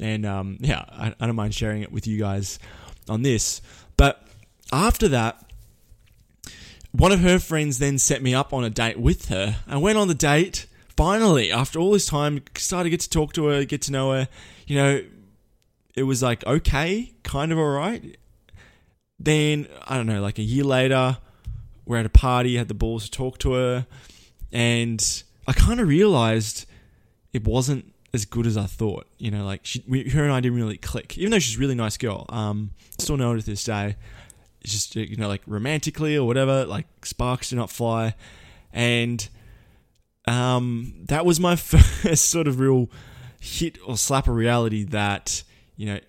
And 0.00 0.24
um, 0.26 0.58
yeah, 0.60 0.84
I, 0.88 1.14
I 1.18 1.26
don't 1.26 1.36
mind 1.36 1.54
sharing 1.54 1.82
it 1.82 1.92
with 1.92 2.06
you 2.06 2.18
guys 2.18 2.58
on 3.08 3.22
this. 3.22 3.60
But 3.96 4.22
after 4.72 5.08
that, 5.08 5.47
one 6.92 7.12
of 7.12 7.20
her 7.20 7.38
friends 7.38 7.78
then 7.78 7.98
set 7.98 8.22
me 8.22 8.34
up 8.34 8.52
on 8.52 8.64
a 8.64 8.70
date 8.70 8.98
with 8.98 9.28
her. 9.28 9.56
I 9.66 9.76
went 9.76 9.98
on 9.98 10.08
the 10.08 10.14
date. 10.14 10.66
Finally, 10.96 11.52
after 11.52 11.78
all 11.78 11.92
this 11.92 12.06
time, 12.06 12.42
started 12.56 12.84
to 12.84 12.90
get 12.90 13.00
to 13.00 13.10
talk 13.10 13.32
to 13.34 13.46
her, 13.46 13.64
get 13.64 13.82
to 13.82 13.92
know 13.92 14.12
her. 14.12 14.28
You 14.66 14.76
know, 14.76 15.04
it 15.94 16.02
was 16.04 16.22
like 16.22 16.44
okay, 16.46 17.12
kind 17.22 17.52
of 17.52 17.58
alright. 17.58 18.16
Then 19.18 19.68
I 19.86 19.96
don't 19.96 20.06
know, 20.06 20.20
like 20.20 20.38
a 20.38 20.42
year 20.42 20.64
later, 20.64 21.18
we're 21.84 21.98
at 21.98 22.06
a 22.06 22.10
party, 22.10 22.56
had 22.56 22.68
the 22.68 22.74
balls 22.74 23.04
to 23.04 23.10
talk 23.10 23.38
to 23.38 23.52
her, 23.52 23.86
and 24.52 25.22
I 25.46 25.52
kind 25.52 25.80
of 25.80 25.88
realized 25.88 26.66
it 27.32 27.44
wasn't 27.44 27.92
as 28.12 28.24
good 28.24 28.46
as 28.46 28.56
I 28.56 28.66
thought. 28.66 29.06
You 29.18 29.30
know, 29.30 29.44
like 29.44 29.60
she, 29.64 29.84
we, 29.86 30.08
her 30.10 30.24
and 30.24 30.32
I 30.32 30.40
didn't 30.40 30.58
really 30.58 30.78
click, 30.78 31.16
even 31.18 31.30
though 31.30 31.38
she's 31.38 31.56
a 31.56 31.60
really 31.60 31.74
nice 31.74 31.96
girl. 31.96 32.26
Um, 32.28 32.70
still 32.98 33.16
know 33.16 33.32
her 33.32 33.38
to 33.38 33.44
this 33.44 33.64
day. 33.64 33.96
Just 34.68 34.96
you 34.96 35.16
know, 35.16 35.28
like 35.28 35.42
romantically 35.46 36.16
or 36.16 36.26
whatever, 36.26 36.64
like 36.64 36.86
sparks 37.04 37.50
do 37.50 37.56
not 37.56 37.70
fly, 37.70 38.14
and 38.72 39.28
um, 40.26 40.94
that 41.06 41.24
was 41.26 41.40
my 41.40 41.56
first 41.56 42.28
sort 42.28 42.46
of 42.48 42.60
real 42.60 42.90
hit 43.40 43.78
or 43.86 43.96
slap 43.96 44.26
of 44.28 44.34
reality 44.34 44.84
that 44.84 45.42
you 45.76 45.86
know 45.86 46.00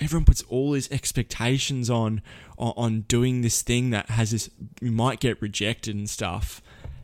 everyone 0.00 0.24
puts 0.24 0.42
all 0.42 0.72
these 0.72 0.90
expectations 0.90 1.90
on, 1.90 2.22
on 2.58 2.72
on 2.76 3.00
doing 3.02 3.42
this 3.42 3.62
thing 3.62 3.90
that 3.90 4.10
has 4.10 4.30
this 4.30 4.50
you 4.80 4.90
might 4.90 5.20
get 5.20 5.40
rejected 5.42 5.94
and 5.96 6.08
stuff 6.08 6.62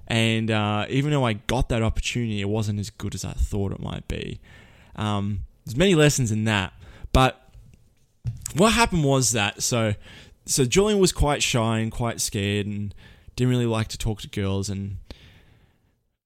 and 0.08 0.50
uh, 0.50 0.86
even 0.88 1.10
though 1.10 1.24
I 1.24 1.34
got 1.34 1.68
that 1.70 1.82
opportunity, 1.82 2.40
it 2.40 2.48
wasn't 2.48 2.78
as 2.78 2.90
good 2.90 3.14
as 3.14 3.24
I 3.24 3.32
thought 3.32 3.72
it 3.72 3.80
might 3.80 4.06
be. 4.06 4.40
Um, 4.94 5.40
there's 5.64 5.76
many 5.76 5.94
lessons 5.94 6.30
in 6.30 6.44
that, 6.44 6.72
but 7.12 7.42
what 8.54 8.72
happened 8.72 9.04
was 9.04 9.32
that 9.32 9.62
so 9.62 9.94
so 10.46 10.64
Julian 10.64 10.98
was 10.98 11.12
quite 11.12 11.42
shy 11.42 11.78
and 11.78 11.90
quite 11.92 12.20
scared 12.20 12.66
and 12.66 12.94
didn't 13.34 13.50
really 13.50 13.66
like 13.66 13.88
to 13.88 13.98
talk 13.98 14.20
to 14.22 14.28
girls 14.28 14.70
and 14.70 14.98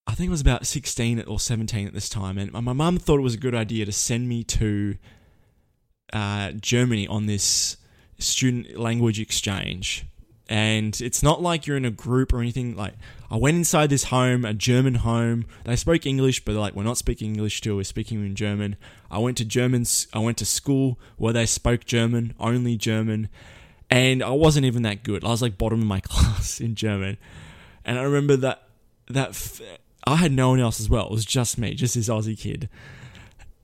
I 0.07 0.15
think 0.15 0.29
it 0.29 0.31
was 0.31 0.41
about 0.41 0.67
16 0.67 1.23
or 1.23 1.39
17 1.39 1.87
at 1.87 1.95
this 1.95 2.09
time 2.09 2.39
and 2.39 2.53
my 2.53 2.73
mum 2.73 2.99
thought 2.99 3.19
it 3.19 3.23
was 3.23 3.35
a 3.35 3.39
good 3.39 3.55
idea 3.55 3.85
to 3.85 3.93
send 3.93 4.29
me 4.29 4.45
to 4.45 4.97
uh, 6.12 6.53
Germany 6.53 7.07
on 7.07 7.27
this 7.27 7.77
student 8.19 8.79
language 8.79 9.21
exchange 9.21 10.05
and 10.50 11.00
it's 11.00 11.23
not 11.23 11.41
like 11.41 11.69
you're 11.69 11.77
in 11.77 11.85
a 11.85 11.93
group 11.93 12.33
or 12.33 12.41
anything. 12.41 12.77
Like 12.77 12.95
I 13.31 13.37
went 13.37 13.57
inside 13.57 13.89
this 13.89 14.05
home, 14.05 14.45
a 14.45 14.53
German 14.53 14.97
home. 14.97 15.47
They 15.65 15.77
spoke 15.77 16.05
English, 16.05 16.45
but 16.45 16.57
like 16.57 16.75
we're 16.75 16.83
not 16.83 16.99
speaking 16.99 17.29
English 17.29 17.59
still. 17.59 17.77
We're 17.77 17.85
speaking 17.85 18.27
in 18.27 18.35
German. 18.35 18.75
I 19.12 19.19
went 19.19 19.37
to 19.37 19.45
Germans. 19.45 20.09
I 20.12 20.19
went 20.19 20.39
to 20.39 20.45
school 20.45 20.99
where 21.17 21.33
they 21.33 21.47
spoke 21.47 21.85
German, 21.85 22.35
only 22.41 22.77
German, 22.77 23.29
and 23.90 24.23
I 24.23 24.30
wasn't 24.30 24.66
even 24.66 24.82
that 24.82 25.02
good. 25.02 25.25
I 25.25 25.28
was 25.28 25.42
like 25.42 25.59
bottom 25.59 25.80
of 25.80 25.87
my 25.87 26.00
class 26.04 26.61
in 26.61 26.75
German, 26.75 27.18
and 27.85 27.99
I 27.99 28.02
remember 28.02 28.37
that 28.37 28.62
that 29.09 29.30
f- 29.30 29.61
I 30.06 30.16
had 30.16 30.32
no 30.32 30.50
one 30.50 30.61
else 30.61 30.80
as 30.80 30.88
well. 30.88 31.06
It 31.06 31.12
was 31.12 31.25
just 31.25 31.59
me, 31.59 31.75
just 31.75 31.94
this 31.94 32.09
Aussie 32.09 32.38
kid. 32.38 32.68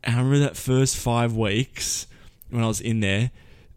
And 0.04 0.16
I 0.16 0.18
remember 0.18 0.40
that 0.40 0.56
first 0.56 0.96
five 0.96 1.34
weeks 1.34 2.06
when 2.50 2.62
I 2.62 2.68
was 2.68 2.80
in 2.80 3.00
there, 3.00 3.30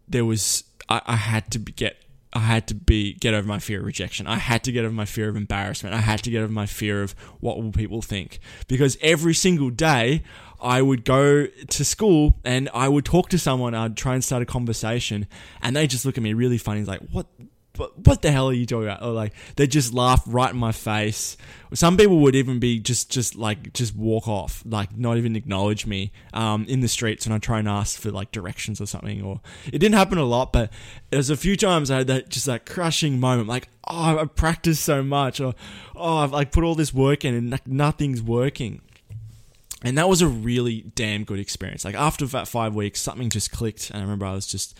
there 0.08 0.24
was 0.24 0.64
I, 0.88 1.00
I 1.06 1.16
had 1.16 1.50
to 1.52 1.58
get 1.58 1.96
I 2.32 2.40
had 2.40 2.68
to 2.68 2.74
be 2.74 3.14
get 3.14 3.34
over 3.34 3.46
my 3.46 3.58
fear 3.58 3.80
of 3.80 3.86
rejection. 3.86 4.26
I 4.26 4.36
had 4.36 4.62
to 4.64 4.72
get 4.72 4.84
over 4.84 4.94
my 4.94 5.04
fear 5.04 5.28
of 5.28 5.36
embarrassment. 5.36 5.94
I 5.94 5.98
had 5.98 6.22
to 6.24 6.30
get 6.30 6.42
over 6.42 6.52
my 6.52 6.66
fear 6.66 7.02
of 7.02 7.12
what 7.40 7.60
will 7.60 7.72
people 7.72 8.02
think. 8.02 8.38
Because 8.68 8.96
every 9.00 9.34
single 9.34 9.70
day 9.70 10.22
I 10.62 10.82
would 10.82 11.04
go 11.04 11.46
to 11.46 11.84
school 11.84 12.36
and 12.44 12.68
I 12.74 12.88
would 12.88 13.04
talk 13.04 13.28
to 13.30 13.38
someone, 13.38 13.74
I'd 13.74 13.96
try 13.96 14.14
and 14.14 14.24
start 14.24 14.42
a 14.42 14.46
conversation, 14.46 15.26
and 15.62 15.74
they 15.74 15.86
just 15.86 16.04
look 16.04 16.16
at 16.16 16.22
me 16.22 16.32
really 16.32 16.58
funny, 16.58 16.84
like, 16.84 17.00
what 17.10 17.26
what, 17.80 17.98
what 18.06 18.22
the 18.22 18.30
hell 18.30 18.48
are 18.48 18.52
you 18.52 18.66
talking 18.66 18.88
about? 18.88 19.02
Or 19.02 19.10
like 19.12 19.32
they 19.56 19.66
just 19.66 19.94
laugh 19.94 20.22
right 20.26 20.52
in 20.52 20.58
my 20.58 20.72
face. 20.72 21.36
Some 21.72 21.96
people 21.96 22.18
would 22.20 22.34
even 22.34 22.58
be 22.58 22.78
just 22.78 23.10
just 23.10 23.34
like 23.36 23.72
just 23.72 23.96
walk 23.96 24.28
off, 24.28 24.62
like 24.66 24.96
not 24.96 25.16
even 25.16 25.34
acknowledge 25.34 25.86
me 25.86 26.12
um, 26.34 26.66
in 26.68 26.80
the 26.80 26.88
streets 26.88 27.26
when 27.26 27.34
I 27.34 27.38
try 27.38 27.58
and 27.58 27.68
ask 27.68 27.98
for 27.98 28.10
like 28.10 28.32
directions 28.32 28.80
or 28.80 28.86
something. 28.86 29.22
Or 29.22 29.40
it 29.66 29.78
didn't 29.78 29.94
happen 29.94 30.18
a 30.18 30.24
lot, 30.24 30.52
but 30.52 30.70
there's 31.10 31.30
a 31.30 31.36
few 31.36 31.56
times 31.56 31.90
I 31.90 31.98
had 31.98 32.06
that 32.08 32.28
just 32.28 32.46
that 32.46 32.66
crushing 32.66 33.18
moment, 33.18 33.48
like 33.48 33.68
oh 33.88 34.18
I've 34.18 34.34
practiced 34.34 34.84
so 34.84 35.02
much, 35.02 35.40
or 35.40 35.54
oh 35.96 36.18
I've 36.18 36.32
like 36.32 36.52
put 36.52 36.64
all 36.64 36.74
this 36.74 36.92
work 36.92 37.24
in 37.24 37.34
and 37.34 37.60
nothing's 37.66 38.22
working. 38.22 38.82
And 39.82 39.96
that 39.96 40.08
was 40.08 40.22
a 40.22 40.28
really 40.28 40.82
damn 40.94 41.24
good 41.24 41.38
experience. 41.38 41.84
Like 41.84 41.94
after 41.94 42.26
that 42.26 42.48
five 42.48 42.74
weeks, 42.74 43.00
something 43.00 43.30
just 43.30 43.50
clicked, 43.50 43.90
and 43.90 43.98
I 43.98 44.02
remember 44.02 44.26
I 44.26 44.34
was 44.34 44.46
just. 44.46 44.76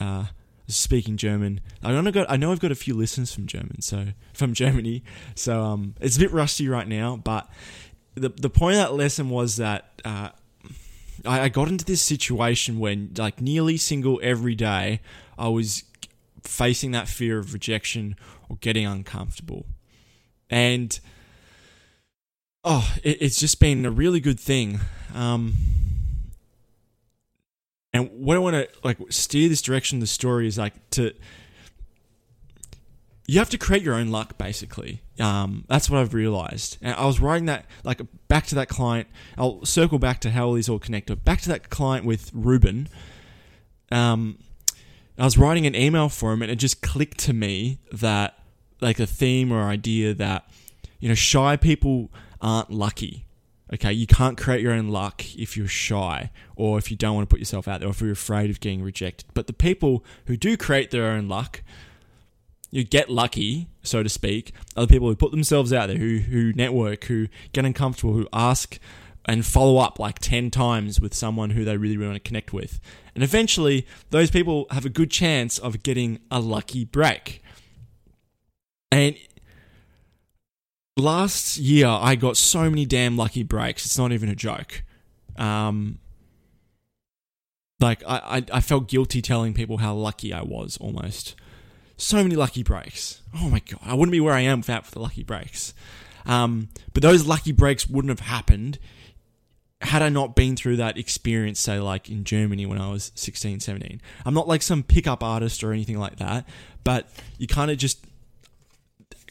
Uh, 0.00 0.26
speaking 0.68 1.16
German. 1.16 1.60
I 1.82 1.92
don't 1.92 2.04
know. 2.04 2.26
I 2.28 2.36
know 2.36 2.52
I've 2.52 2.60
got 2.60 2.72
a 2.72 2.76
few 2.76 2.94
listeners 2.94 3.32
from 3.32 3.46
German, 3.46 3.82
so 3.82 4.08
from 4.34 4.52
Germany. 4.52 5.04
So 5.34 5.62
um, 5.62 5.94
it's 6.00 6.16
a 6.16 6.20
bit 6.20 6.32
rusty 6.32 6.68
right 6.68 6.88
now. 6.88 7.16
But 7.16 7.48
the 8.14 8.30
the 8.30 8.50
point 8.50 8.76
of 8.76 8.82
that 8.82 8.94
lesson 8.94 9.30
was 9.30 9.56
that 9.56 10.02
uh, 10.04 10.30
I, 11.24 11.42
I 11.42 11.48
got 11.48 11.68
into 11.68 11.84
this 11.84 12.02
situation 12.02 12.78
when, 12.78 13.12
like, 13.16 13.40
nearly 13.40 13.76
single 13.76 14.18
every 14.22 14.54
day, 14.54 15.00
I 15.38 15.48
was 15.48 15.84
facing 16.42 16.90
that 16.92 17.08
fear 17.08 17.38
of 17.38 17.52
rejection 17.52 18.16
or 18.48 18.56
getting 18.56 18.86
uncomfortable, 18.86 19.66
and 20.50 20.98
oh, 22.66 22.94
it, 23.02 23.22
it's 23.22 23.40
just 23.40 23.58
been 23.60 23.86
a 23.86 23.90
really 23.90 24.20
good 24.20 24.38
thing. 24.38 24.80
Um, 25.14 25.54
and 27.94 28.10
what 28.10 28.36
I 28.36 28.40
want 28.40 28.56
to 28.56 28.68
like 28.84 28.98
steer 29.08 29.48
this 29.48 29.62
direction. 29.62 29.98
of 29.98 30.00
The 30.00 30.08
story 30.08 30.46
is 30.46 30.58
like 30.58 30.74
to 30.90 31.12
you 33.28 33.38
have 33.38 33.50
to 33.50 33.58
create 33.58 33.82
your 33.82 33.94
own 33.94 34.08
luck 34.08 34.38
basically 34.38 35.02
um, 35.18 35.64
that's 35.68 35.90
what 35.90 36.00
i've 36.00 36.14
realized 36.14 36.78
and 36.80 36.94
i 36.94 37.04
was 37.04 37.20
writing 37.20 37.46
that 37.46 37.66
like 37.84 38.00
back 38.28 38.46
to 38.46 38.54
that 38.54 38.68
client 38.68 39.08
i'll 39.36 39.64
circle 39.64 39.98
back 39.98 40.20
to 40.20 40.30
how 40.30 40.46
all 40.46 40.52
these 40.54 40.68
all 40.68 40.78
connect 40.78 41.24
back 41.24 41.40
to 41.40 41.48
that 41.48 41.68
client 41.68 42.06
with 42.06 42.30
ruben 42.32 42.88
um, 43.90 44.38
i 45.18 45.24
was 45.24 45.36
writing 45.36 45.66
an 45.66 45.74
email 45.74 46.08
for 46.08 46.32
him 46.32 46.42
and 46.42 46.50
it 46.50 46.56
just 46.56 46.82
clicked 46.82 47.18
to 47.18 47.32
me 47.32 47.78
that 47.90 48.38
like 48.80 49.00
a 49.00 49.06
theme 49.06 49.52
or 49.52 49.62
idea 49.62 50.14
that 50.14 50.48
you 51.00 51.08
know 51.08 51.14
shy 51.14 51.56
people 51.56 52.10
aren't 52.46 52.70
lucky 52.70 53.26
Okay, 53.72 53.92
you 53.92 54.06
can't 54.06 54.38
create 54.38 54.60
your 54.60 54.72
own 54.72 54.88
luck 54.88 55.24
if 55.36 55.56
you're 55.56 55.66
shy 55.66 56.30
or 56.54 56.78
if 56.78 56.90
you 56.90 56.96
don't 56.96 57.16
want 57.16 57.28
to 57.28 57.32
put 57.32 57.40
yourself 57.40 57.66
out 57.66 57.80
there 57.80 57.88
or 57.88 57.90
if 57.90 58.00
you're 58.00 58.12
afraid 58.12 58.48
of 58.48 58.60
getting 58.60 58.80
rejected. 58.80 59.26
But 59.34 59.48
the 59.48 59.52
people 59.52 60.04
who 60.26 60.36
do 60.36 60.56
create 60.56 60.92
their 60.92 61.06
own 61.06 61.28
luck, 61.28 61.62
you 62.70 62.84
get 62.84 63.10
lucky, 63.10 63.66
so 63.82 64.04
to 64.04 64.08
speak, 64.08 64.52
are 64.76 64.86
the 64.86 64.92
people 64.92 65.08
who 65.08 65.16
put 65.16 65.32
themselves 65.32 65.72
out 65.72 65.88
there, 65.88 65.96
who 65.96 66.18
who 66.18 66.52
network, 66.52 67.04
who 67.04 67.26
get 67.52 67.64
uncomfortable, 67.64 68.12
who 68.12 68.28
ask 68.32 68.78
and 69.24 69.44
follow 69.44 69.78
up 69.78 69.98
like 69.98 70.20
10 70.20 70.52
times 70.52 71.00
with 71.00 71.12
someone 71.12 71.50
who 71.50 71.64
they 71.64 71.76
really, 71.76 71.96
really 71.96 72.10
want 72.10 72.22
to 72.22 72.28
connect 72.28 72.52
with. 72.52 72.78
And 73.16 73.24
eventually, 73.24 73.84
those 74.10 74.30
people 74.30 74.66
have 74.70 74.84
a 74.84 74.90
good 74.90 75.10
chance 75.10 75.58
of 75.58 75.82
getting 75.82 76.20
a 76.30 76.38
lucky 76.38 76.84
break. 76.84 77.42
And 78.92 79.16
last 80.96 81.58
year 81.58 81.86
I 81.86 82.14
got 82.16 82.36
so 82.36 82.68
many 82.70 82.86
damn 82.86 83.16
lucky 83.16 83.42
breaks. 83.42 83.84
It's 83.84 83.98
not 83.98 84.12
even 84.12 84.28
a 84.28 84.34
joke. 84.34 84.82
Um, 85.36 85.98
like 87.80 88.02
I, 88.06 88.16
I, 88.38 88.44
I 88.54 88.60
felt 88.60 88.88
guilty 88.88 89.20
telling 89.20 89.54
people 89.54 89.78
how 89.78 89.94
lucky 89.94 90.32
I 90.32 90.42
was 90.42 90.76
almost. 90.78 91.34
So 91.98 92.22
many 92.22 92.36
lucky 92.36 92.62
breaks. 92.62 93.22
Oh 93.34 93.48
my 93.48 93.60
god, 93.60 93.80
I 93.82 93.94
wouldn't 93.94 94.12
be 94.12 94.20
where 94.20 94.34
I 94.34 94.40
am 94.40 94.58
without 94.60 94.84
the 94.86 95.00
lucky 95.00 95.22
breaks. 95.22 95.74
Um, 96.24 96.68
but 96.92 97.02
those 97.02 97.26
lucky 97.26 97.52
breaks 97.52 97.86
wouldn't 97.88 98.10
have 98.10 98.26
happened 98.26 98.78
had 99.82 100.02
I 100.02 100.08
not 100.08 100.34
been 100.34 100.56
through 100.56 100.76
that 100.76 100.96
experience, 100.96 101.60
say, 101.60 101.78
like 101.78 102.08
in 102.08 102.24
Germany 102.24 102.66
when 102.66 102.80
I 102.80 102.90
was 102.90 103.12
16, 103.14 103.60
17. 103.60 104.00
I'm 104.24 104.34
not 104.34 104.48
like 104.48 104.62
some 104.62 104.82
pickup 104.82 105.22
artist 105.22 105.62
or 105.62 105.72
anything 105.72 105.98
like 105.98 106.16
that, 106.16 106.48
but 106.82 107.08
you 107.38 107.46
kind 107.46 107.70
of 107.70 107.76
just 107.76 108.04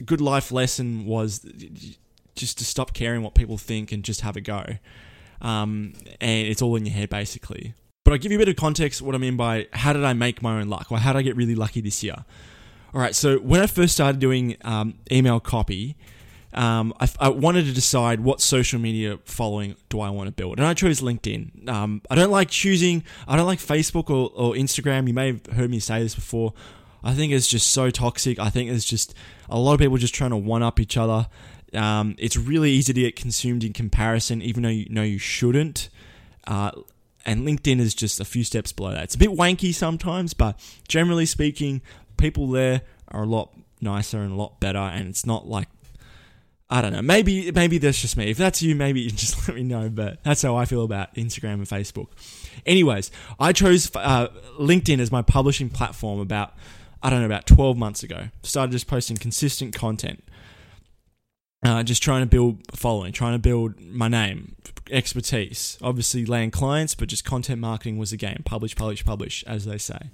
good 0.03 0.21
life 0.21 0.51
lesson 0.51 1.05
was 1.05 1.45
just 2.35 2.57
to 2.57 2.65
stop 2.65 2.93
caring 2.93 3.21
what 3.21 3.33
people 3.33 3.57
think 3.57 3.91
and 3.91 4.03
just 4.03 4.21
have 4.21 4.35
a 4.35 4.41
go. 4.41 4.65
Um, 5.41 5.93
and 6.21 6.47
it's 6.47 6.61
all 6.61 6.75
in 6.75 6.85
your 6.85 6.95
head 6.95 7.09
basically. 7.09 7.73
But 8.03 8.13
I'll 8.13 8.19
give 8.19 8.31
you 8.31 8.37
a 8.37 8.39
bit 8.39 8.49
of 8.49 8.55
context 8.55 9.01
what 9.01 9.15
I 9.15 9.17
mean 9.17 9.35
by 9.35 9.67
how 9.73 9.93
did 9.93 10.03
I 10.03 10.13
make 10.13 10.41
my 10.41 10.59
own 10.59 10.69
luck 10.69 10.91
or 10.91 10.99
how 10.99 11.13
did 11.13 11.19
I 11.19 11.21
get 11.23 11.35
really 11.35 11.55
lucky 11.55 11.81
this 11.81 12.03
year. 12.03 12.25
All 12.93 13.01
right, 13.01 13.15
so 13.15 13.39
when 13.39 13.59
I 13.59 13.67
first 13.67 13.93
started 13.93 14.19
doing 14.19 14.55
um, 14.61 14.93
email 15.11 15.39
copy, 15.39 15.97
um, 16.53 16.93
I, 16.99 17.09
I, 17.19 17.27
wanted 17.27 17.65
to 17.65 17.73
decide 17.73 18.21
what 18.21 18.39
social 18.39 18.79
media 18.79 19.19
following 19.25 19.75
do 19.89 19.99
I 19.99 20.09
want 20.11 20.27
to 20.27 20.31
build, 20.31 20.57
and 20.57 20.65
I 20.65 20.73
chose 20.73 21.01
LinkedIn. 21.01 21.67
Um, 21.67 22.01
I 22.09 22.15
don't 22.15 22.31
like 22.31 22.49
choosing. 22.49 23.03
I 23.27 23.35
don't 23.35 23.47
like 23.47 23.59
Facebook 23.59 24.09
or, 24.09 24.31
or 24.33 24.53
Instagram. 24.53 25.07
You 25.07 25.13
may 25.13 25.27
have 25.27 25.45
heard 25.47 25.69
me 25.69 25.79
say 25.79 26.01
this 26.01 26.15
before. 26.15 26.53
I 27.05 27.13
think 27.13 27.31
it's 27.31 27.47
just 27.47 27.71
so 27.71 27.91
toxic. 27.91 28.39
I 28.39 28.49
think 28.49 28.71
it's 28.71 28.83
just 28.83 29.13
a 29.47 29.59
lot 29.59 29.73
of 29.73 29.79
people 29.79 29.97
just 29.97 30.15
trying 30.15 30.31
to 30.31 30.37
one 30.37 30.63
up 30.63 30.79
each 30.79 30.97
other. 30.97 31.27
Um, 31.73 32.15
it's 32.17 32.35
really 32.35 32.71
easy 32.71 32.93
to 32.93 33.01
get 33.01 33.15
consumed 33.15 33.63
in 33.63 33.73
comparison, 33.73 34.41
even 34.41 34.63
though 34.63 34.69
you 34.69 34.89
know 34.89 35.03
you 35.03 35.19
shouldn't. 35.19 35.89
Uh, 36.47 36.71
and 37.25 37.47
LinkedIn 37.47 37.79
is 37.79 37.93
just 37.93 38.19
a 38.19 38.25
few 38.25 38.43
steps 38.43 38.71
below 38.71 38.91
that. 38.91 39.03
It's 39.03 39.15
a 39.15 39.19
bit 39.19 39.29
wanky 39.29 39.73
sometimes, 39.73 40.33
but 40.33 40.59
generally 40.87 41.25
speaking, 41.25 41.81
people 42.17 42.47
there 42.47 42.81
are 43.09 43.23
a 43.23 43.27
lot 43.27 43.51
nicer 43.81 44.19
and 44.19 44.31
a 44.31 44.35
lot 44.35 44.59
better. 44.59 44.79
And 44.79 45.07
it's 45.07 45.25
not 45.25 45.47
like 45.47 45.67
I 46.69 46.81
don't 46.81 46.93
know. 46.93 47.01
Maybe 47.03 47.51
maybe 47.51 47.77
that's 47.77 48.01
just 48.01 48.17
me. 48.17 48.31
If 48.31 48.37
that's 48.37 48.61
you, 48.61 48.75
maybe 48.75 49.01
you 49.01 49.09
just 49.11 49.47
let 49.47 49.55
me 49.55 49.63
know. 49.63 49.89
But 49.89 50.23
that's 50.23 50.41
how 50.41 50.55
I 50.55 50.65
feel 50.65 50.83
about 50.83 51.13
Instagram 51.15 51.53
and 51.55 51.67
Facebook. 51.67 52.07
Anyways, 52.65 53.11
I 53.39 53.53
chose 53.53 53.91
uh, 53.95 54.29
LinkedIn 54.59 54.99
as 54.99 55.11
my 55.11 55.21
publishing 55.21 55.69
platform 55.69 56.19
about 56.19 56.53
I 57.05 57.11
don't 57.11 57.19
know, 57.19 57.27
about 57.27 57.45
12 57.45 57.77
months 57.77 58.01
ago. 58.01 58.29
Started 58.41 58.71
just 58.71 58.87
posting 58.87 59.15
consistent 59.15 59.75
content. 59.75 60.23
Uh, 61.63 61.83
just 61.83 62.01
trying 62.01 62.23
to 62.23 62.25
build 62.25 62.63
following, 62.75 63.13
trying 63.13 63.33
to 63.33 63.39
build 63.39 63.79
my 63.79 64.07
name, 64.07 64.55
expertise. 64.89 65.77
Obviously, 65.83 66.25
land 66.25 66.51
clients, 66.51 66.95
but 66.95 67.07
just 67.07 67.23
content 67.23 67.61
marketing 67.61 67.99
was 67.99 68.09
the 68.09 68.17
game. 68.17 68.41
Publish, 68.43 68.75
publish, 68.75 69.05
publish, 69.05 69.43
as 69.45 69.65
they 69.65 69.77
say. 69.77 70.09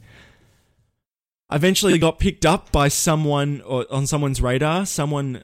Eventually 1.50 1.98
got 1.98 2.20
picked 2.20 2.46
up 2.46 2.74
by 2.74 2.90
someone 2.90 3.62
or 3.62 3.86
on 3.90 4.06
someone's 4.06 4.42
radar. 4.42 4.86
Someone, 4.86 5.44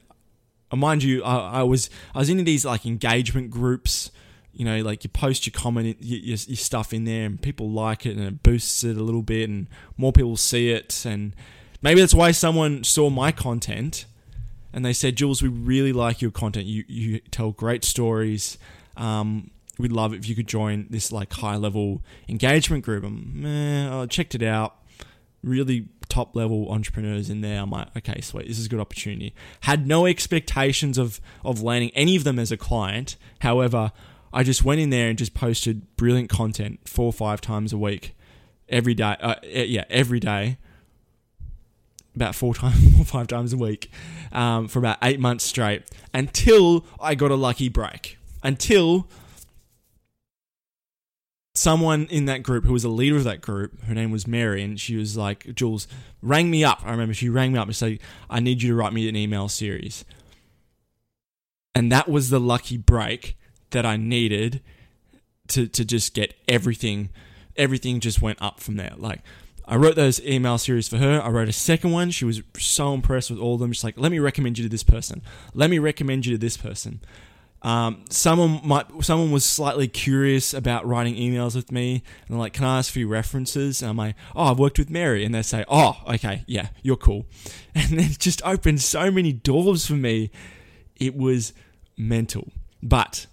uh, 0.70 0.76
mind 0.76 1.02
you, 1.02 1.24
I, 1.24 1.60
I 1.60 1.64
was 1.64 1.90
I 2.14 2.20
was 2.20 2.30
into 2.30 2.44
these 2.44 2.66
like 2.66 2.86
engagement 2.86 3.52
groups 3.52 4.12
you 4.58 4.66
know, 4.66 4.82
like 4.82 5.04
you 5.04 5.10
post 5.12 5.46
your 5.46 5.54
comment, 5.54 5.98
your, 6.02 6.20
your, 6.20 6.38
your, 6.48 6.58
stuff 6.58 6.92
in 6.92 7.06
there, 7.06 7.28
and 7.28 7.40
people 7.40 7.70
like 7.70 8.08
it, 8.08 8.18
and 8.18 8.26
it 8.26 8.42
boosts 8.42 8.84
it 8.84 8.98
a 8.98 9.04
little 9.04 9.22
bit, 9.22 9.48
and 9.48 9.68
more 9.98 10.12
people 10.12 10.36
see 10.36 10.72
it, 10.72 11.06
and 11.06 11.36
maybe 11.84 12.02
that's 12.02 12.16
why 12.16 12.32
someone 12.32 12.84
saw 12.84 13.12
my 13.12 13.32
content, 13.32 14.06
and 14.74 14.84
they 14.84 14.94
said, 14.94 15.16
Jules, 15.16 15.44
we 15.44 15.48
really 15.48 15.94
like 15.94 16.24
your 16.24 16.32
content. 16.32 16.66
You 16.66 16.84
you 16.88 17.20
tell 17.30 17.52
great 17.52 17.86
stories. 17.86 18.58
Um, 18.96 19.52
we'd 19.78 19.92
love 19.92 20.12
if 20.16 20.28
you 20.28 20.34
could 20.34 20.48
join 20.48 20.88
this 20.90 21.12
like 21.12 21.32
high 21.34 21.56
level 21.56 22.02
engagement 22.28 22.84
group. 22.84 23.04
I'm, 23.04 23.46
eh, 23.46 24.02
I 24.02 24.08
checked 24.08 24.34
it 24.34 24.42
out. 24.42 24.76
Really 25.44 25.88
top 26.10 26.36
level 26.36 26.72
entrepreneurs 26.72 27.30
in 27.30 27.42
there. 27.42 27.62
I'm 27.62 27.70
like, 27.70 27.96
okay, 27.96 28.22
sweet, 28.22 28.48
this 28.48 28.58
is 28.58 28.66
a 28.66 28.70
good 28.70 28.80
opportunity. 28.80 29.36
Had 29.62 29.86
no 29.86 30.08
expectations 30.08 30.98
of 30.98 31.22
of 31.46 31.62
landing 31.62 31.92
any 31.94 32.16
of 32.16 32.24
them 32.24 32.40
as 32.40 32.52
a 32.52 32.58
client. 32.58 33.18
However, 33.42 33.92
I 34.34 34.44
just 34.44 34.64
went 34.64 34.82
in 34.82 34.90
there 34.90 35.10
and 35.10 35.18
just 35.18 35.34
posted 35.34 35.96
brilliant 35.96 36.30
content 36.30 36.80
four 36.88 37.06
or 37.06 37.14
five 37.14 37.42
times 37.42 37.74
a 37.74 37.78
week, 37.78 38.16
every 38.70 38.94
day. 38.94 39.16
Uh, 39.20 39.36
yeah, 39.44 39.86
every 39.90 40.20
day. 40.20 40.58
about 42.16 42.36
four 42.36 42.54
times 42.54 43.00
or 43.00 43.06
five 43.06 43.28
times 43.28 43.54
a 43.54 43.58
week 43.58 43.92
um, 44.32 44.68
for 44.68 44.80
about 44.80 44.98
eight 45.04 45.20
months 45.20 45.46
straight 45.46 45.84
until 46.14 46.86
I 47.00 47.16
got 47.16 47.32
a 47.32 47.36
lucky 47.36 47.70
break. 47.70 48.18
Until 48.44 49.08
someone 51.56 52.06
in 52.10 52.26
that 52.26 52.44
group 52.44 52.66
who 52.66 52.74
was 52.74 52.84
a 52.84 52.90
leader 52.90 53.18
of 53.18 53.24
that 53.24 53.42
group, 53.42 53.82
her 53.84 53.94
name 53.94 54.12
was 54.12 54.28
Mary, 54.28 54.62
and 54.62 54.80
she 54.80 54.96
was 54.96 55.18
like, 55.18 55.54
Jules, 55.56 55.88
rang 56.22 56.52
me 56.52 56.64
up. 56.64 56.82
I 56.86 56.92
remember 56.92 57.14
she 57.14 57.30
rang 57.30 57.52
me 57.54 57.60
up 57.60 57.68
and 57.68 57.76
said, 57.76 58.00
I 58.30 58.40
need 58.40 58.62
you 58.62 58.70
to 58.70 58.76
write 58.76 58.94
me 58.94 59.10
an 59.10 59.16
email 59.16 59.50
series. 59.50 60.06
And 61.74 61.92
that 61.92 62.08
was 62.08 62.30
the 62.30 62.40
lucky 62.40 62.78
break 62.78 63.38
that 63.72 63.86
I 63.86 63.98
needed 63.98 64.62
to, 65.50 65.68
to 65.68 65.86
just 65.86 66.14
get 66.14 66.34
everything, 66.48 67.10
everything 67.56 68.00
just 68.00 68.22
went 68.22 68.42
up 68.42 68.60
from 68.60 68.76
there. 68.76 68.94
Like, 68.98 69.22
I 69.66 69.76
wrote 69.76 69.96
those 69.96 70.22
email 70.26 70.58
series 70.58 70.88
for 70.88 70.98
her. 70.98 71.22
I 71.22 71.30
wrote 71.30 71.50
a 71.50 71.54
second 71.54 71.92
one. 71.92 72.12
She 72.12 72.26
was 72.26 72.42
so 72.58 72.94
impressed 72.94 73.30
with 73.30 73.40
all 73.40 73.56
of 73.56 73.60
them. 73.60 73.74
She's 73.74 73.84
like, 73.84 73.98
let 73.98 74.12
me 74.12 74.20
recommend 74.20 74.58
you 74.58 74.64
to 74.64 74.70
this 74.70 74.84
person. 74.84 75.22
Let 75.54 75.70
me 75.70 75.78
recommend 75.78 76.26
you 76.26 76.34
to 76.34 76.38
this 76.38 76.56
person. 76.56 77.02
Um, 77.64 78.06
someone 78.10 78.62
might, 78.64 78.86
someone 79.02 79.32
was 79.32 79.44
slightly 79.44 79.88
curious 79.88 80.54
about 80.54 80.86
writing 80.86 81.16
emails 81.16 81.56
with 81.56 81.72
me, 81.72 82.04
and 82.28 82.30
they're 82.30 82.38
like, 82.38 82.54
"Can 82.54 82.66
I 82.66 82.78
ask 82.78 82.94
for 82.94 83.00
your 83.00 83.08
references?" 83.08 83.82
And 83.82 83.90
I'm 83.90 83.98
like, 83.98 84.16
"Oh, 84.36 84.52
I've 84.52 84.60
worked 84.60 84.78
with 84.78 84.92
Mary," 84.92 85.26
and 85.26 85.34
they 85.34 85.42
say, 85.42 85.66
"Oh, 85.68 85.98
okay, 86.08 86.44
yeah, 86.46 86.68
you're 86.84 86.98
cool," 86.98 87.26
and 87.76 87.90
then 87.90 88.12
it 88.12 88.20
just 88.20 88.44
opened 88.46 88.82
so 88.82 89.10
many 89.10 89.34
doors 89.34 89.88
for 89.88 89.96
me. 89.96 90.30
It 90.98 91.16
was 91.16 91.54
mental, 91.98 92.50
but 92.84 93.26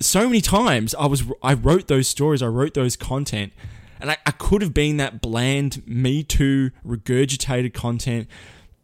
so 0.00 0.26
many 0.26 0.40
times 0.40 0.94
I 0.94 1.06
was, 1.06 1.24
I 1.42 1.54
wrote 1.54 1.88
those 1.88 2.08
stories, 2.08 2.42
I 2.42 2.46
wrote 2.46 2.74
those 2.74 2.96
content, 2.96 3.52
and 4.00 4.10
I, 4.10 4.16
I 4.26 4.32
could 4.32 4.62
have 4.62 4.74
been 4.74 4.96
that 4.98 5.20
bland, 5.20 5.86
me 5.86 6.22
too, 6.22 6.70
regurgitated 6.86 7.74
content. 7.74 8.28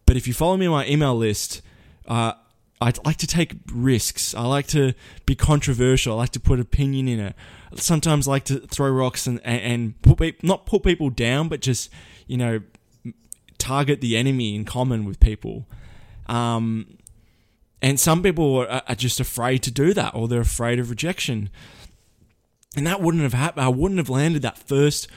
But 0.06 0.16
if 0.16 0.26
you 0.26 0.34
follow 0.34 0.56
me 0.56 0.66
on 0.66 0.72
my 0.72 0.86
email 0.86 1.16
list, 1.16 1.62
uh, 2.06 2.32
I 2.80 2.92
like 3.04 3.18
to 3.18 3.26
take 3.26 3.56
risks. 3.70 4.34
I 4.34 4.42
like 4.46 4.66
to 4.68 4.94
be 5.26 5.34
controversial. 5.34 6.14
I 6.14 6.16
like 6.16 6.30
to 6.30 6.40
put 6.40 6.58
opinion 6.58 7.08
in 7.08 7.20
it. 7.20 7.36
Sometimes 7.74 8.26
like 8.26 8.44
to 8.44 8.58
throw 8.60 8.90
rocks 8.90 9.26
and, 9.26 9.40
and, 9.44 10.00
put 10.02 10.42
not 10.42 10.66
put 10.66 10.82
people 10.82 11.10
down, 11.10 11.48
but 11.48 11.60
just 11.60 11.90
you 12.26 12.36
know 12.36 12.60
target 13.58 14.00
the 14.00 14.16
enemy 14.16 14.54
in 14.54 14.64
common 14.64 15.04
with 15.04 15.20
people. 15.20 15.66
Um, 16.26 16.96
and 17.82 17.98
some 17.98 18.22
people 18.22 18.58
are, 18.58 18.82
are 18.86 18.94
just 18.94 19.20
afraid 19.20 19.62
to 19.64 19.70
do 19.70 19.94
that, 19.94 20.14
or 20.14 20.28
they're 20.28 20.40
afraid 20.40 20.78
of 20.78 20.90
rejection. 20.90 21.50
And 22.76 22.86
that 22.86 23.00
wouldn't 23.00 23.22
have 23.22 23.34
happened. 23.34 23.64
I 23.64 23.68
wouldn't 23.68 23.98
have 23.98 24.10
landed 24.10 24.42
that 24.42 24.58
first 24.58 25.08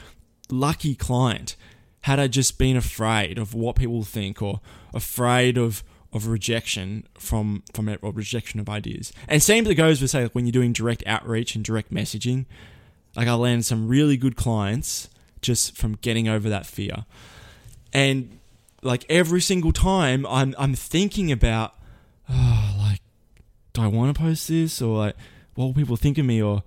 lucky 0.50 0.94
client 0.94 1.56
had 2.02 2.18
I 2.18 2.26
just 2.26 2.58
been 2.58 2.76
afraid 2.76 3.38
of 3.38 3.54
what 3.54 3.76
people 3.76 4.02
think, 4.02 4.42
or 4.42 4.60
afraid 4.92 5.56
of 5.56 5.82
of 6.14 6.28
rejection 6.28 7.06
from 7.18 7.62
from 7.72 7.94
or 8.00 8.12
rejection 8.12 8.60
of 8.60 8.68
ideas. 8.68 9.12
And 9.28 9.42
same 9.42 9.64
that 9.64 9.74
goes 9.74 10.00
with 10.00 10.10
say 10.10 10.22
like 10.22 10.34
when 10.34 10.46
you're 10.46 10.52
doing 10.52 10.72
direct 10.72 11.02
outreach 11.06 11.56
and 11.56 11.64
direct 11.64 11.92
messaging. 11.92 12.46
Like 13.16 13.28
I 13.28 13.34
landed 13.34 13.64
some 13.64 13.88
really 13.88 14.16
good 14.16 14.36
clients 14.36 15.08
just 15.42 15.76
from 15.76 15.96
getting 15.96 16.28
over 16.28 16.48
that 16.48 16.66
fear. 16.66 17.04
And 17.92 18.38
like 18.82 19.04
every 19.08 19.40
single 19.40 19.72
time 19.72 20.24
I'm 20.26 20.54
I'm 20.58 20.74
thinking 20.74 21.32
about 21.32 21.74
oh, 22.28 22.74
like 22.78 23.00
do 23.72 23.82
I 23.82 23.86
want 23.86 24.14
to 24.14 24.20
post 24.20 24.48
this 24.48 24.80
or 24.80 24.98
like 24.98 25.16
what 25.54 25.66
will 25.66 25.74
people 25.74 25.96
think 25.96 26.18
of 26.18 26.24
me 26.24 26.42
or 26.42 26.62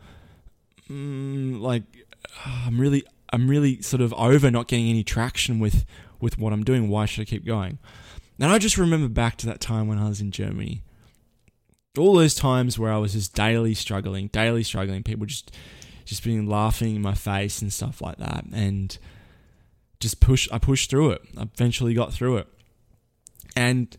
mm, 0.90 1.60
like 1.60 1.84
I'm 2.46 2.80
really 2.80 3.04
I'm 3.32 3.50
really 3.50 3.82
sort 3.82 4.02
of 4.02 4.14
over 4.14 4.50
not 4.50 4.68
getting 4.68 4.90
any 4.90 5.04
traction 5.04 5.60
with 5.60 5.86
with 6.20 6.38
what 6.38 6.54
I'm 6.54 6.64
doing. 6.64 6.90
Why 6.90 7.06
should 7.06 7.22
I 7.22 7.26
keep 7.26 7.46
going? 7.46 7.78
And 8.40 8.52
I 8.52 8.58
just 8.58 8.78
remember 8.78 9.08
back 9.08 9.38
to 9.38 9.48
that 9.48 9.60
time 9.60 9.88
when 9.88 9.98
I 9.98 10.08
was 10.08 10.22
in 10.22 10.32
Germany. 10.32 10.84
All 11.98 12.16
those 12.16 12.36
times 12.36 12.78
where 12.78 12.92
I 12.92 12.98
was 12.98 13.14
just 13.14 13.34
daily 13.34 13.74
struggling, 13.74 14.28
daily 14.28 14.64
struggling, 14.64 15.04
people 15.04 15.26
just 15.26 15.52
just 16.06 16.24
being 16.24 16.48
laughing 16.48 16.96
in 16.96 17.02
my 17.02 17.14
face 17.14 17.62
and 17.62 17.74
stuff 17.74 18.02
like 18.02 18.18
that. 18.18 18.46
And 18.54 18.98
just 20.00 20.20
push 20.20 20.48
I 20.52 20.60
pushed 20.60 20.90
through 20.90 21.12
it. 21.12 21.22
I 21.38 21.44
eventually 21.44 21.94
got 21.94 22.14
through 22.14 22.38
it. 22.38 22.48
And 23.56 23.96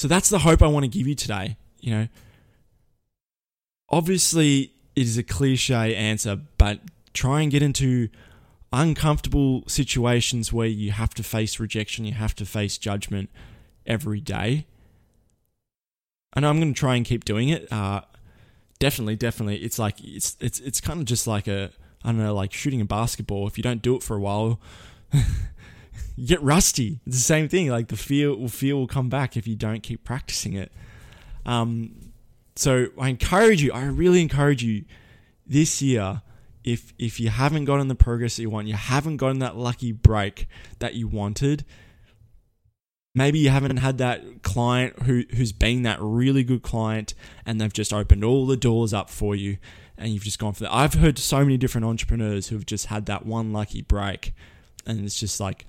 so 0.00 0.08
that's 0.08 0.30
the 0.30 0.38
hope 0.38 0.62
I 0.62 0.66
want 0.66 0.84
to 0.84 0.88
give 0.88 1.06
you 1.06 1.14
today, 1.14 1.58
you 1.78 1.90
know. 1.90 2.08
Obviously, 3.90 4.72
it 4.96 5.02
is 5.02 5.18
a 5.18 5.22
cliche 5.22 5.94
answer, 5.94 6.40
but 6.56 6.80
try 7.12 7.42
and 7.42 7.52
get 7.52 7.62
into 7.62 8.08
uncomfortable 8.72 9.62
situations 9.66 10.54
where 10.54 10.66
you 10.66 10.90
have 10.92 11.12
to 11.16 11.22
face 11.22 11.60
rejection, 11.60 12.06
you 12.06 12.14
have 12.14 12.34
to 12.36 12.46
face 12.46 12.78
judgment, 12.78 13.28
every 13.84 14.22
day. 14.22 14.64
Know 16.34 16.48
I'm 16.48 16.58
going 16.58 16.72
to 16.72 16.80
try 16.80 16.96
and 16.96 17.04
keep 17.04 17.26
doing 17.26 17.50
it. 17.50 17.70
Uh, 17.70 18.00
definitely, 18.78 19.16
definitely. 19.16 19.56
It's 19.56 19.78
like 19.78 19.96
it's 20.02 20.34
it's 20.40 20.60
it's 20.60 20.80
kind 20.80 21.00
of 21.00 21.04
just 21.04 21.26
like 21.26 21.46
a 21.46 21.72
I 22.02 22.08
don't 22.08 22.16
know, 22.16 22.34
like 22.34 22.54
shooting 22.54 22.80
a 22.80 22.86
basketball. 22.86 23.46
If 23.46 23.58
you 23.58 23.62
don't 23.62 23.82
do 23.82 23.96
it 23.96 24.02
for 24.02 24.16
a 24.16 24.20
while, 24.20 24.60
you 26.16 26.26
get 26.26 26.42
rusty. 26.42 27.00
It's 27.06 27.16
the 27.16 27.22
same 27.22 27.48
thing. 27.48 27.68
Like 27.68 27.88
the 27.88 27.96
fear 27.96 28.34
will 28.34 28.48
feel 28.48 28.78
will 28.78 28.86
come 28.86 29.08
back 29.08 29.36
if 29.36 29.46
you 29.46 29.56
don't 29.56 29.82
keep 29.82 30.04
practicing 30.04 30.54
it. 30.54 30.72
Um, 31.46 32.12
so 32.56 32.88
I 32.98 33.08
encourage 33.08 33.62
you. 33.62 33.72
I 33.72 33.84
really 33.84 34.22
encourage 34.22 34.62
you 34.62 34.84
this 35.46 35.80
year. 35.80 36.22
If 36.62 36.92
if 36.98 37.18
you 37.18 37.30
haven't 37.30 37.64
gotten 37.64 37.88
the 37.88 37.94
progress 37.94 38.36
that 38.36 38.42
you 38.42 38.50
want, 38.50 38.68
you 38.68 38.74
haven't 38.74 39.16
gotten 39.16 39.38
that 39.38 39.56
lucky 39.56 39.92
break 39.92 40.46
that 40.78 40.94
you 40.94 41.08
wanted, 41.08 41.64
maybe 43.14 43.38
you 43.38 43.48
haven't 43.48 43.78
had 43.78 43.98
that 43.98 44.42
client 44.42 45.02
who 45.04 45.24
who's 45.34 45.52
been 45.52 45.82
that 45.82 45.98
really 46.00 46.44
good 46.44 46.62
client 46.62 47.14
and 47.46 47.60
they've 47.60 47.72
just 47.72 47.92
opened 47.92 48.24
all 48.24 48.46
the 48.46 48.56
doors 48.56 48.92
up 48.92 49.08
for 49.08 49.34
you 49.34 49.56
and 49.96 50.12
you've 50.12 50.24
just 50.24 50.38
gone 50.38 50.52
for 50.52 50.64
that. 50.64 50.74
I've 50.74 50.94
heard 50.94 51.18
so 51.18 51.40
many 51.40 51.56
different 51.56 51.86
entrepreneurs 51.86 52.48
who've 52.48 52.66
just 52.66 52.86
had 52.86 53.06
that 53.06 53.26
one 53.26 53.52
lucky 53.52 53.82
break 53.82 54.34
and 54.86 55.04
it's 55.04 55.18
just 55.18 55.40
like 55.40 55.66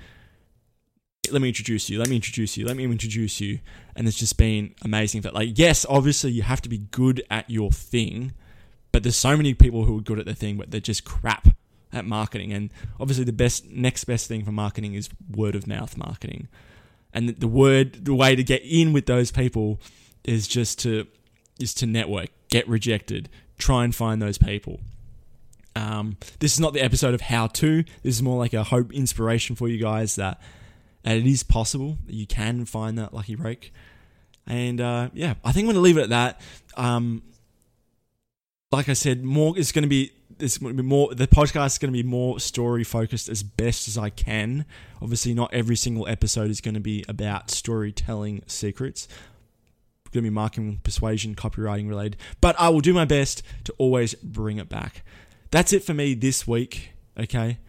let 1.32 1.42
me 1.42 1.50
introduce 1.50 1.90
you, 1.90 2.00
let 2.00 2.10
me 2.10 2.16
introduce 2.16 2.58
you, 2.58 2.66
let 2.66 2.76
me 2.76 2.84
introduce 2.84 3.40
you. 3.40 3.60
And 3.96 4.08
it's 4.08 4.18
just 4.18 4.38
been 4.38 4.74
amazing 4.82 5.22
that 5.22 5.34
like 5.34 5.58
yes, 5.58 5.86
obviously 5.88 6.32
you 6.32 6.42
have 6.42 6.62
to 6.62 6.70
be 6.70 6.80
good 6.80 7.24
at 7.30 7.50
your 7.50 7.72
thing, 7.72 8.34
but 8.92 9.04
there's 9.04 9.16
so 9.16 9.38
many 9.38 9.54
people 9.54 9.86
who 9.86 9.98
are 9.98 10.02
good 10.02 10.20
at 10.20 10.26
their 10.26 10.34
thing 10.36 10.58
but 10.58 10.72
they're 10.72 10.80
just 10.80 11.06
crap 11.06 11.48
at 11.94 12.06
marketing. 12.06 12.52
And 12.54 12.72
obviously 13.00 13.24
the 13.24 13.34
best 13.34 13.70
next 13.70 14.06
best 14.06 14.28
thing 14.28 14.44
for 14.44 14.52
marketing 14.52 14.94
is 14.94 15.10
word 15.30 15.56
of 15.56 15.68
mouth 15.68 15.98
marketing. 15.98 16.48
And 17.14 17.30
the 17.30 17.48
word 17.48 18.06
the 18.06 18.16
way 18.16 18.36
to 18.36 18.44
get 18.44 18.64
in 18.64 18.94
with 18.94 19.06
those 19.06 19.32
people 19.32 19.80
is 20.24 20.48
just 20.48 20.80
to 20.80 21.08
is 21.60 21.74
to 21.76 21.86
network 21.86 22.30
get 22.50 22.68
rejected 22.68 23.30
try 23.58 23.84
and 23.84 23.94
find 23.94 24.22
those 24.22 24.38
people 24.38 24.80
um, 25.76 26.18
this 26.40 26.54
is 26.54 26.60
not 26.60 26.74
the 26.74 26.82
episode 26.82 27.14
of 27.14 27.22
how 27.22 27.48
to 27.48 27.84
this 28.04 28.16
is 28.16 28.22
more 28.22 28.38
like 28.38 28.54
a 28.54 28.64
hope 28.64 28.92
inspiration 28.94 29.56
for 29.56 29.68
you 29.68 29.78
guys 29.78 30.16
that, 30.16 30.42
that 31.04 31.18
it 31.18 31.26
is 31.26 31.44
possible 31.44 31.98
that 32.06 32.14
you 32.14 32.28
can 32.28 32.66
find 32.66 32.98
that 32.98 33.14
lucky 33.14 33.36
break 33.36 33.74
and 34.48 34.82
uh, 34.82 35.10
yeah 35.14 35.36
i 35.44 35.52
think 35.52 35.64
i'm 35.64 35.74
going 35.74 35.76
to 35.76 35.82
leave 35.82 35.98
it 35.98 36.04
at 36.04 36.10
that 36.10 36.42
um, 36.76 37.22
like 38.72 38.90
i 38.90 38.94
said 38.94 39.24
more 39.24 39.58
is 39.58 39.72
going 39.72 39.84
to 39.84 39.90
be 39.90 40.12
it's 40.42 40.58
going 40.58 40.76
to 40.76 40.84
be 40.84 40.88
more 40.88 41.14
the 41.14 41.28
podcast 41.28 41.68
is 41.68 41.78
going 41.78 41.94
to 41.94 42.04
be 42.04 42.08
more 42.08 42.40
story 42.40 42.84
focused 42.84 43.30
as 43.30 43.44
best 43.44 43.88
as 43.88 43.98
I 43.98 44.10
can. 44.10 44.66
Obviously, 45.02 45.34
not 45.34 45.54
every 45.54 45.76
single 45.76 46.08
episode 46.08 46.50
is 46.50 46.62
going 46.62 46.74
to 46.74 46.80
be 46.80 47.06
about 47.08 47.52
storytelling 47.52 48.44
secrets. 48.48 49.08
Going 50.12 50.26
to 50.26 50.30
be 50.30 50.34
marketing, 50.34 50.82
persuasion, 50.84 51.36
copywriting 51.36 51.88
related, 51.88 52.18
but 52.42 52.60
I 52.60 52.68
will 52.68 52.82
do 52.82 52.94
my 52.94 53.06
best 53.06 53.44
to 53.64 53.74
always 53.78 54.14
bring 54.16 54.58
it 54.58 54.68
back. 54.68 55.04
That's 55.52 55.74
it 55.74 55.84
for 55.84 55.94
me 55.94 56.14
this 56.14 56.48
week. 56.48 56.94
Okay. 57.20 57.60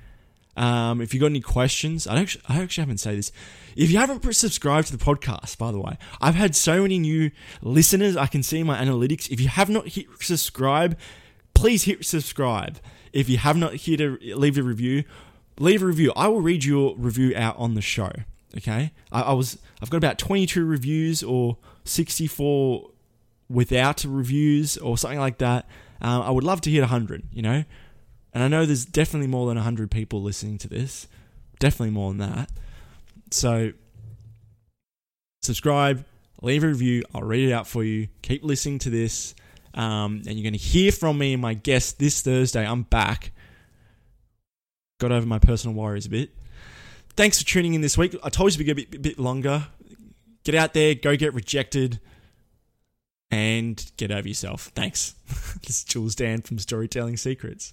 Um, 0.57 1.01
if 1.01 1.14
you 1.14 1.21
got 1.21 1.27
any 1.27 1.40
questions, 1.40 2.07
I 2.07 2.21
actually, 2.21 2.45
I 2.49 2.61
actually 2.61 2.83
haven't 2.83 2.99
said 2.99 3.16
this. 3.16 3.33
If 3.75 3.90
you 3.90 3.99
haven't 3.99 4.23
subscribed 4.35 4.88
to 4.88 4.97
the 4.97 5.03
podcast, 5.03 5.57
by 5.57 5.73
the 5.73 5.81
way, 5.81 5.97
I've 6.21 6.35
had 6.35 6.55
so 6.55 6.83
many 6.83 6.99
new 6.99 7.31
listeners. 7.62 8.16
I 8.16 8.27
can 8.27 8.42
see 8.42 8.61
in 8.61 8.66
my 8.66 8.79
analytics. 8.79 9.31
If 9.31 9.40
you 9.40 9.49
have 9.49 9.71
not 9.71 9.88
hit 9.88 10.07
subscribe, 10.21 10.99
please 11.55 11.85
hit 11.85 12.05
subscribe. 12.05 12.79
If 13.12 13.29
you 13.29 13.38
have 13.38 13.57
not 13.57 13.75
hit 13.75 14.01
a 14.01 14.18
leave 14.37 14.59
a 14.59 14.62
review, 14.62 15.05
leave 15.59 15.83
a 15.83 15.87
review. 15.87 16.12
I 16.14 16.29
will 16.29 16.42
read 16.42 16.64
your 16.64 16.95
review 16.97 17.35
out 17.35 17.57
on 17.57 17.75
the 17.75 17.83
show. 17.83 18.12
Okay, 18.59 18.92
I, 19.11 19.23
I 19.23 19.33
was 19.33 19.59
I've 19.81 19.88
got 19.88 19.97
about 19.97 20.18
22 20.18 20.64
reviews 20.66 21.23
or 21.23 21.57
64 21.85 22.90
without 23.49 24.05
reviews 24.05 24.77
or 24.77 24.99
something 24.99 25.18
like 25.18 25.38
that. 25.38 25.66
Um, 26.03 26.23
I 26.23 26.31
would 26.31 26.45
love 26.45 26.61
to 26.62 26.71
hit 26.71 26.81
100. 26.81 27.29
You 27.33 27.43
know, 27.43 27.65
and 28.35 28.43
I 28.43 28.49
know 28.49 28.67
there's 28.67 28.85
definitely 28.85 29.29
more 29.29 29.47
than 29.47 29.57
100 29.57 29.91
people 29.91 30.23
listening 30.23 30.59
to 30.59 30.69
this. 30.69 31.09
Definitely 31.59 31.93
more 31.93 32.11
than 32.11 32.19
that. 32.19 32.51
So 33.31 33.73
subscribe, 35.43 36.05
leave 36.43 36.65
a 36.65 36.69
review. 36.69 37.05
I'll 37.15 37.23
read 37.23 37.49
it 37.49 37.53
out 37.53 37.67
for 37.67 37.85
you. 37.85 38.09
Keep 38.23 38.45
listening 38.45 38.79
to 38.81 38.91
this. 38.91 39.35
Um, 39.75 40.23
and 40.27 40.38
you're 40.38 40.43
going 40.43 40.53
to 40.53 40.59
hear 40.59 40.93
from 40.93 41.19
me 41.19 41.33
and 41.33 41.41
my 41.41 41.55
guest 41.55 41.99
this 41.99 42.21
Thursday. 42.21 42.67
I'm 42.67 42.83
back. 42.83 43.33
Got 45.01 45.12
over 45.12 45.27
my 45.27 45.38
personal 45.38 45.75
worries 45.75 46.07
a 46.07 46.11
bit. 46.11 46.31
thanks 47.17 47.38
for 47.38 47.47
tuning 47.47 47.75
in 47.75 47.81
this 47.81 47.99
week. 47.99 48.15
I 48.23 48.29
told 48.29 48.53
you 48.53 48.59
to 48.59 48.75
be 48.75 48.83
a 48.83 48.87
bit, 48.87 49.03
bit 49.03 49.19
longer. 49.19 49.67
Get 50.45 50.55
out 50.55 50.75
there, 50.75 50.95
go 50.95 51.17
get 51.17 51.35
rejected, 51.35 52.01
and 53.33 53.90
get 53.97 54.12
over 54.12 54.29
yourself. 54.29 54.71
Thanks. 54.75 55.14
this 55.66 55.79
is 55.79 55.85
Jules 55.85 56.14
Dan 56.14 56.42
from 56.42 56.59
Storytelling 56.59 57.16
Secrets. 57.16 57.73